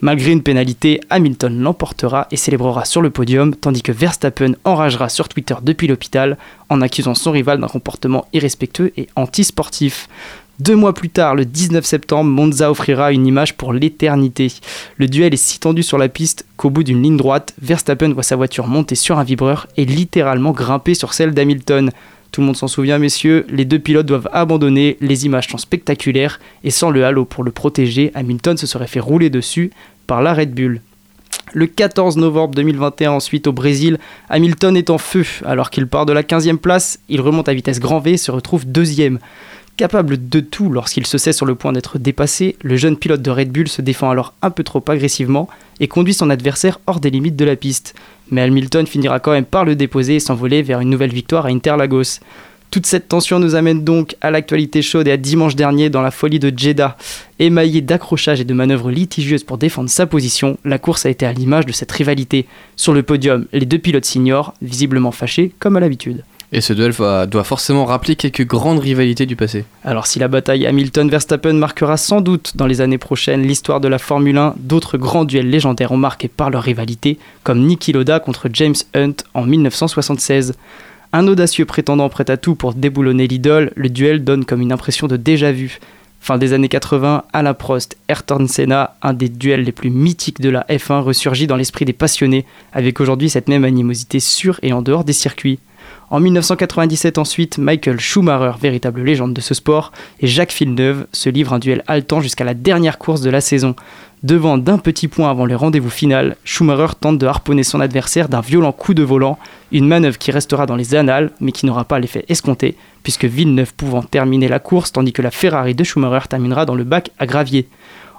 [0.00, 5.28] Malgré une pénalité, Hamilton l'emportera et célébrera sur le podium, tandis que Verstappen enragera sur
[5.28, 10.08] Twitter depuis l'hôpital en accusant son rival d'un comportement irrespectueux et antisportif.
[10.58, 14.52] Deux mois plus tard, le 19 septembre, Monza offrira une image pour l'éternité.
[14.98, 18.24] Le duel est si tendu sur la piste qu'au bout d'une ligne droite, Verstappen voit
[18.24, 21.90] sa voiture monter sur un vibreur et littéralement grimper sur celle d'Hamilton.
[22.32, 26.38] Tout le monde s'en souvient, messieurs, les deux pilotes doivent abandonner, les images sont spectaculaires,
[26.62, 29.70] et sans le halo pour le protéger, Hamilton se serait fait rouler dessus
[30.06, 30.80] par la Red Bull.
[31.52, 35.24] Le 14 novembre 2021, ensuite au Brésil, Hamilton est en feu.
[35.44, 38.30] Alors qu'il part de la 15e place, il remonte à vitesse grand V et se
[38.30, 39.18] retrouve deuxième.
[39.76, 43.30] Capable de tout lorsqu'il se sait sur le point d'être dépassé, le jeune pilote de
[43.30, 45.48] Red Bull se défend alors un peu trop agressivement
[45.80, 47.94] et conduit son adversaire hors des limites de la piste.
[48.30, 51.48] Mais Hamilton finira quand même par le déposer et s'envoler vers une nouvelle victoire à
[51.48, 52.20] Interlagos.
[52.70, 56.12] Toute cette tension nous amène donc à l'actualité chaude et à dimanche dernier dans la
[56.12, 56.96] folie de Jeddah.
[57.40, 61.32] Émaillé d'accrochages et de manœuvres litigieuses pour défendre sa position, la course a été à
[61.32, 62.46] l'image de cette rivalité.
[62.76, 66.22] Sur le podium, les deux pilotes s'ignorent, visiblement fâchés comme à l'habitude.
[66.52, 66.92] Et ce duel
[67.28, 69.64] doit forcément rappeler quelques grandes rivalités du passé.
[69.84, 73.98] Alors si la bataille Hamilton-Verstappen marquera sans doute dans les années prochaines l'histoire de la
[73.98, 78.48] Formule 1, d'autres grands duels légendaires ont marqué par leur rivalité, comme Niki Loda contre
[78.52, 80.54] James Hunt en 1976.
[81.12, 85.06] Un audacieux prétendant prêt à tout pour déboulonner l'idole, le duel donne comme une impression
[85.06, 85.78] de déjà-vu.
[86.20, 90.50] Fin des années 80, Alain Prost, Ayrton Senna, un des duels les plus mythiques de
[90.50, 94.82] la F1, ressurgit dans l'esprit des passionnés, avec aujourd'hui cette même animosité sur et en
[94.82, 95.58] dehors des circuits.
[96.10, 101.52] En 1997 ensuite, Michael Schumacher, véritable légende de ce sport, et Jacques Villeneuve se livrent
[101.52, 103.76] un duel haletant jusqu'à la dernière course de la saison.
[104.24, 108.40] Devant d'un petit point avant le rendez-vous final, Schumacher tente de harponner son adversaire d'un
[108.40, 109.38] violent coup de volant,
[109.70, 113.72] une manœuvre qui restera dans les annales mais qui n'aura pas l'effet escompté, puisque Villeneuve
[113.74, 117.26] pouvant terminer la course tandis que la Ferrari de Schumacher terminera dans le bac à
[117.26, 117.68] gravier.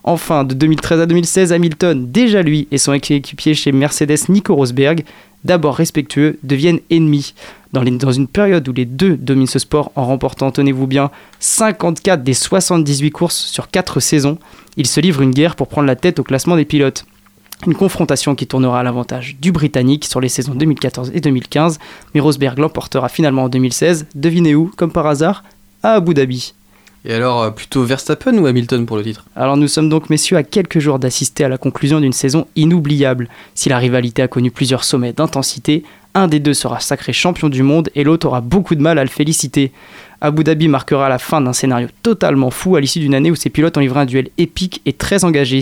[0.03, 5.03] Enfin, de 2013 à 2016, Hamilton, déjà lui et son équipier chez Mercedes Nico Rosberg,
[5.45, 7.33] d'abord respectueux, deviennent ennemis.
[7.73, 12.33] Dans, une période où les deux dominent ce sport en remportant, tenez-vous bien, 54 des
[12.33, 14.37] 78 courses sur 4 saisons,
[14.75, 17.05] ils se livrent une guerre pour prendre la tête au classement des pilotes.
[17.65, 21.79] Une confrontation qui tournera à l'avantage du Britannique sur les saisons 2014 et 2015,
[22.13, 25.43] mais Rosberg l'emportera finalement en 2016, devinez où, comme par hasard,
[25.83, 26.53] à Abu Dhabi.
[27.03, 29.25] Et alors, euh, plutôt Verstappen ou Hamilton pour le titre?
[29.35, 33.27] Alors nous sommes donc messieurs à quelques jours d'assister à la conclusion d'une saison inoubliable.
[33.55, 35.83] Si la rivalité a connu plusieurs sommets d'intensité,
[36.13, 39.03] un des deux sera sacré champion du monde et l'autre aura beaucoup de mal à
[39.03, 39.71] le féliciter.
[40.23, 43.49] Abu Dhabi marquera la fin d'un scénario totalement fou à l'issue d'une année où ses
[43.49, 45.61] pilotes ont livré un duel épique et très engagé.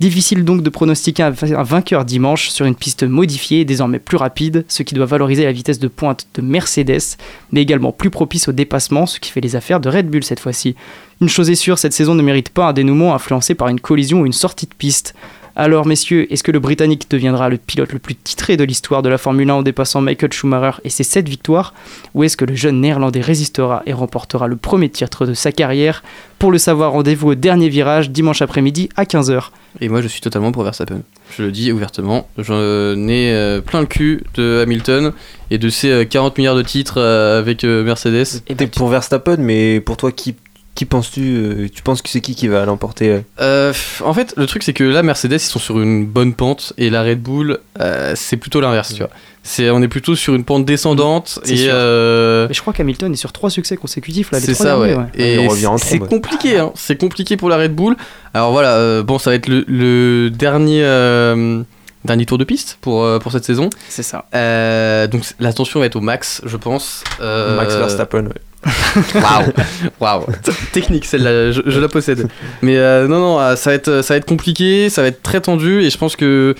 [0.00, 4.64] Difficile donc de pronostiquer un vainqueur dimanche sur une piste modifiée et désormais plus rapide,
[4.68, 7.18] ce qui doit valoriser la vitesse de pointe de Mercedes,
[7.52, 10.40] mais également plus propice au dépassement, ce qui fait les affaires de Red Bull cette
[10.40, 10.76] fois-ci.
[11.20, 14.22] Une chose est sûre, cette saison ne mérite pas un dénouement influencé par une collision
[14.22, 15.14] ou une sortie de piste.
[15.62, 19.10] Alors messieurs, est-ce que le Britannique deviendra le pilote le plus titré de l'histoire de
[19.10, 21.74] la Formule 1 en dépassant Michael Schumacher et ses 7 victoires?
[22.14, 26.02] Ou est-ce que le jeune néerlandais résistera et remportera le premier titre de sa carrière?
[26.38, 29.50] Pour le savoir, rendez-vous au dernier virage dimanche après-midi à 15h.
[29.82, 31.02] Et moi, je suis totalement pour Verstappen.
[31.36, 32.26] Je le dis ouvertement.
[32.38, 35.12] J'en ai euh, plein le cul de Hamilton
[35.50, 38.42] et de ses euh, 40 milliards de titres euh, avec euh, Mercedes.
[38.48, 40.36] Et T'es pour Verstappen, mais pour toi, qui,
[40.80, 43.72] qui penses-tu euh, Tu penses que c'est qui qui va l'emporter euh Euh,
[44.02, 46.88] en fait, le truc, c'est que là, Mercedes, ils sont sur une bonne pente et
[46.88, 49.10] la Red Bull, euh, c'est plutôt l'inverse, tu vois.
[49.42, 51.72] C'est, on est plutôt sur une pente descendante C'est et sûr.
[51.74, 54.96] euh, Mais je crois qu'Hamilton est sur trois succès consécutifs là, c'est ça, ouais.
[55.14, 56.72] Et Il revient en c'est compliqué, hein.
[56.76, 57.94] C'est compliqué pour la Red Bull.
[58.32, 61.62] Alors voilà, euh, bon, ça va être le, le dernier, euh,
[62.06, 63.68] dernier tour de piste pour, euh, pour cette saison.
[63.90, 64.24] C'est ça.
[64.34, 67.04] Euh, donc l'attention va être au max, je pense.
[67.20, 68.32] Euh, Max Verstappen, ouais.
[70.00, 70.26] Waouh,
[70.72, 72.28] technique celle-là, je, la possède.
[72.62, 75.22] Mais euh, non, non, euh, ça va être, ça va être compliqué, ça va être
[75.22, 76.54] très tendu, et je pense que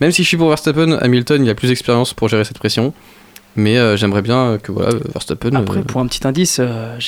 [0.00, 2.92] même si je suis pour Verstappen, Hamilton, il a plus d'expérience pour gérer cette pression.
[3.56, 5.54] Mais euh, j'aimerais bien que voilà, Verstappen.
[5.54, 6.98] Après, euh, pour un petit indice, euh,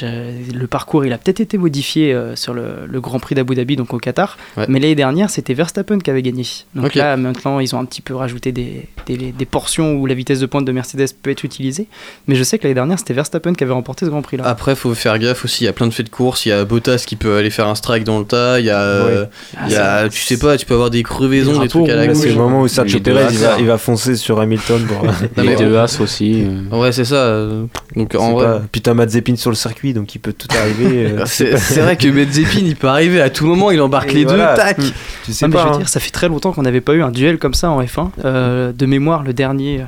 [0.54, 3.76] le parcours il a peut-être été modifié euh, sur le, le Grand Prix d'Abu Dhabi,
[3.76, 4.36] donc au Qatar.
[4.56, 4.66] Ouais.
[4.68, 6.44] Mais l'année dernière, c'était Verstappen qui avait gagné.
[6.74, 10.14] Donc là, maintenant, ils ont un petit peu rajouté des, des, des portions où la
[10.14, 11.88] vitesse de pointe de Mercedes peut être utilisée.
[12.28, 14.44] Mais je sais que l'année dernière, c'était Verstappen qui avait remporté ce Grand Prix là.
[14.46, 15.64] Après, faut faire gaffe aussi.
[15.64, 16.46] Il y a plein de faits de course.
[16.46, 18.60] Il y a Bottas qui peut aller faire un strike dans le tas.
[18.60, 19.26] Il y a, euh,
[19.56, 21.88] Ah, il y a, tu sais pas, tu peux avoir des crevaisons, Des des trucs
[21.88, 23.58] à la c'est le moment où Sergio Perez il va, As.
[23.58, 24.86] il va foncer sur Hamilton.
[24.86, 25.06] Pour,
[25.42, 26.35] les deux As aussi.
[26.44, 26.76] Euh.
[26.80, 27.14] Ouais, c'est ça.
[27.16, 28.44] euh, Donc en vrai.
[28.46, 31.06] pas- Puis t'as Mazepin sur le circuit, donc il peut tout arriver.
[31.12, 34.24] euh, C'est vrai que Medzepin il peut arriver à tout moment, il embarque Et les
[34.24, 34.54] voilà.
[34.54, 34.76] deux, tac!
[35.24, 35.62] tu sais Ah, mais pas.
[35.62, 35.78] je veux hein.
[35.78, 38.10] dire, ça fait très longtemps qu'on n'avait pas eu un duel comme ça en F1.
[38.24, 39.84] Euh, de mémoire, le dernier.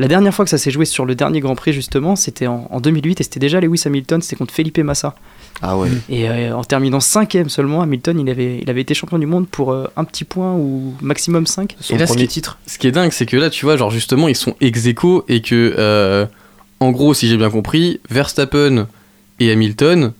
[0.00, 2.68] La dernière fois que ça s'est joué sur le dernier Grand Prix, justement, c'était en,
[2.70, 5.14] en 2008 et c'était déjà Lewis Hamilton, c'était contre Felipe Massa.
[5.62, 5.88] Ah ouais.
[6.08, 9.48] Et euh, en terminant cinquième seulement, Hamilton, il avait, il avait été champion du monde
[9.48, 11.76] pour euh, un petit point ou maximum 5.
[11.80, 12.58] Son Et là, ce premier qui- titre.
[12.66, 15.24] Ce qui est dingue, c'est que là, tu vois, genre justement, ils sont ex aequo
[15.28, 16.26] et que, euh,
[16.80, 18.86] en gros, si j'ai bien compris, Verstappen
[19.40, 20.12] et Hamilton,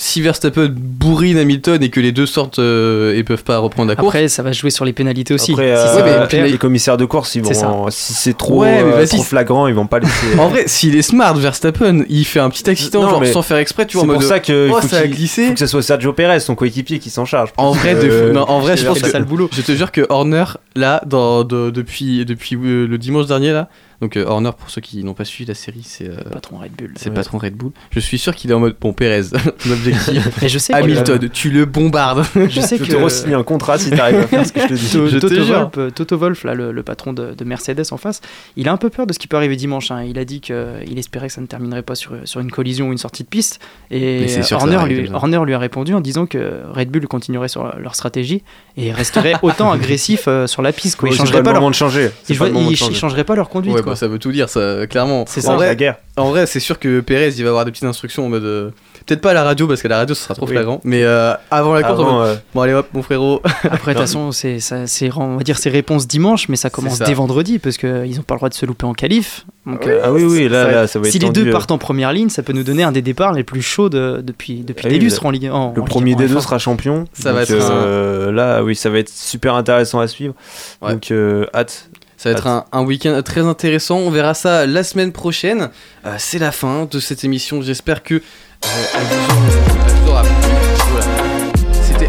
[0.00, 3.96] si Verstappen bourrine Hamilton et que les deux sortent euh, et peuvent pas reprendre la
[3.96, 4.08] course.
[4.14, 5.52] Après, ça va jouer sur les pénalités aussi.
[5.52, 8.60] Après, Si euh, c'est mais- les commissaires de course, ils C'est vont, si c'est trop,
[8.62, 10.38] Ouais, mais euh, trop flagrant, ils vont pas laisser.
[10.38, 13.42] En vrai, s'il est smart, Verstappen, il fait un petit accident, Non, genre mais sans
[13.42, 14.28] faire exprès, tu c'est vois, en pour mode.
[14.30, 15.46] ça que oh, faut ça a glissé.
[15.48, 17.50] faut que ce soit Sergio Perez, son coéquipier, qui s'en charge.
[17.56, 18.32] En vrai, de fou.
[18.32, 19.10] Non, en vrai, je pense que.
[19.10, 19.48] ça le boulot.
[19.52, 20.44] Je te jure que Horner,
[20.76, 23.68] là, dans, de- depuis, depuis euh, le dimanche dernier, là,
[24.00, 26.72] donc euh, Horner, pour ceux qui n'ont pas suivi la série, c'est euh, Patron Red
[26.72, 26.92] Bull.
[26.96, 27.16] c'est le Ouais.
[27.16, 27.72] patron Red Bull.
[27.90, 30.78] Je suis sûr qu'il est en mode, bon, Pérez, ton objectif, Et je sais que,
[30.78, 32.24] Hamilton, tu le bombardes.
[32.48, 34.66] je sais Je que te re-signe un contrat si t'arrives à faire ce que je
[34.68, 34.90] te dis.
[34.92, 37.96] To- Je te Toto, euh, Toto Wolff, là, le, le patron de, de Mercedes en
[37.96, 38.20] face,
[38.56, 39.90] il a un peu peur de ce qui peut arriver dimanche.
[39.90, 40.04] hein.
[40.04, 42.92] Il a dit qu'il espérait que ça ne terminerait pas sur, sur une collision ou
[42.92, 43.60] une sortie de piste.
[43.90, 45.10] Et Mais Horner lui.
[45.12, 48.42] Horner a répondu en disant que Red Bull continuerait sur leur stratégie
[48.76, 50.96] et resterait autant agressif euh, sur la piste.
[50.96, 51.08] Quoi.
[51.08, 52.10] Ils c'est changeraient pas pas le leur moment de changer.
[52.22, 52.94] C'est ils, pas le moment de ils changer.
[52.94, 53.74] changeraient pas leur conduite.
[53.74, 53.94] Ouais, quoi.
[53.94, 55.24] bah, ça veut tout dire, ça, clairement.
[55.28, 55.54] C'est En ça.
[55.56, 55.96] vrai, la guerre.
[56.16, 58.44] En vrai, c'est sûr que Pérez, il va avoir des petites instructions en mode.
[58.44, 58.70] euh,
[59.06, 60.52] Peut-être pas à la radio, parce qu'à la radio, ce sera trop Oui.
[60.52, 60.80] flagrant.
[60.84, 63.40] Mais euh, avant la course, en Avant, mode, euh, bon, allez hop, mon frérot.
[63.62, 66.68] Après, de toute façon, c'est, ça- c'est, on va dire ses réponses dimanche, mais ça
[66.68, 67.06] commence ça.
[67.06, 69.46] dès vendredi parce qu'ils n'ont pas le droit de se louper en qualif.
[69.64, 71.52] Donc, euh, ah oui, oui, là, ça- là, ça va être si les deux euh.
[71.52, 74.20] partent en première ligne, ça peut nous donner un des départs les plus chauds de-
[74.22, 76.28] depuis, depuis Ah des oui, lustres en Ligue en, Le en premier Ligue- des en
[76.34, 76.42] deux F1.
[76.42, 77.04] sera champion.
[77.14, 80.34] Ça va être Là, oui, ça va être super intéressant à suivre.
[80.82, 80.92] Ouais.
[80.92, 81.12] Donc,
[81.54, 81.88] hâte.
[82.18, 83.96] Ça va être un, un week-end très intéressant.
[83.98, 85.70] On verra ça la semaine prochaine.
[86.04, 87.62] Euh, c'est la fin de cette émission.
[87.62, 88.14] J'espère que.
[88.16, 88.20] euh,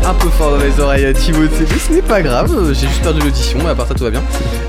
[0.09, 2.51] un peu fort dans les oreilles, Timothée, mais ce n'est pas grave.
[2.73, 4.23] J'ai juste perdu l'audition, mais à part ça, tout va bien.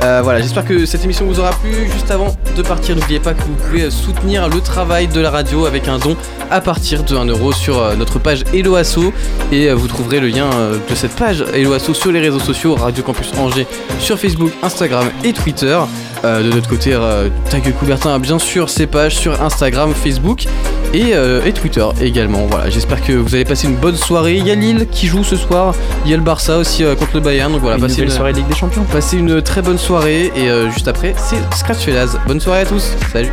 [0.05, 1.91] Euh, voilà, j'espère que cette émission vous aura plu.
[1.91, 5.65] Juste avant de partir, n'oubliez pas que vous pouvez soutenir le travail de la radio
[5.65, 6.15] avec un don
[6.51, 9.13] à partir de 1€ sur euh, notre page Hello Asso.
[9.51, 10.51] Et euh, vous trouverez le lien
[10.89, 13.67] de cette page Hello Asso sur les réseaux sociaux Radio Campus Angers
[13.99, 15.79] sur Facebook, Instagram et Twitter.
[16.23, 20.45] De notre côté, euh, Tag Coubertin a bien sûr ses pages sur Instagram, Facebook
[20.93, 22.47] et, et Twitter également.
[22.47, 24.37] Voilà, j'espère que vous allez passer une bonne soirée.
[24.37, 25.75] Il y a Lille qui joue ce soir,
[26.05, 27.53] il y a le Barça aussi euh, contre le Bayern.
[27.53, 28.85] Donc voilà, Une passez une, soirée Ligue des Champions.
[28.91, 32.19] passez une très bonne soirée et euh, juste après, c'est Scratch Felaz.
[32.27, 33.31] Bonne soirée à tous, salut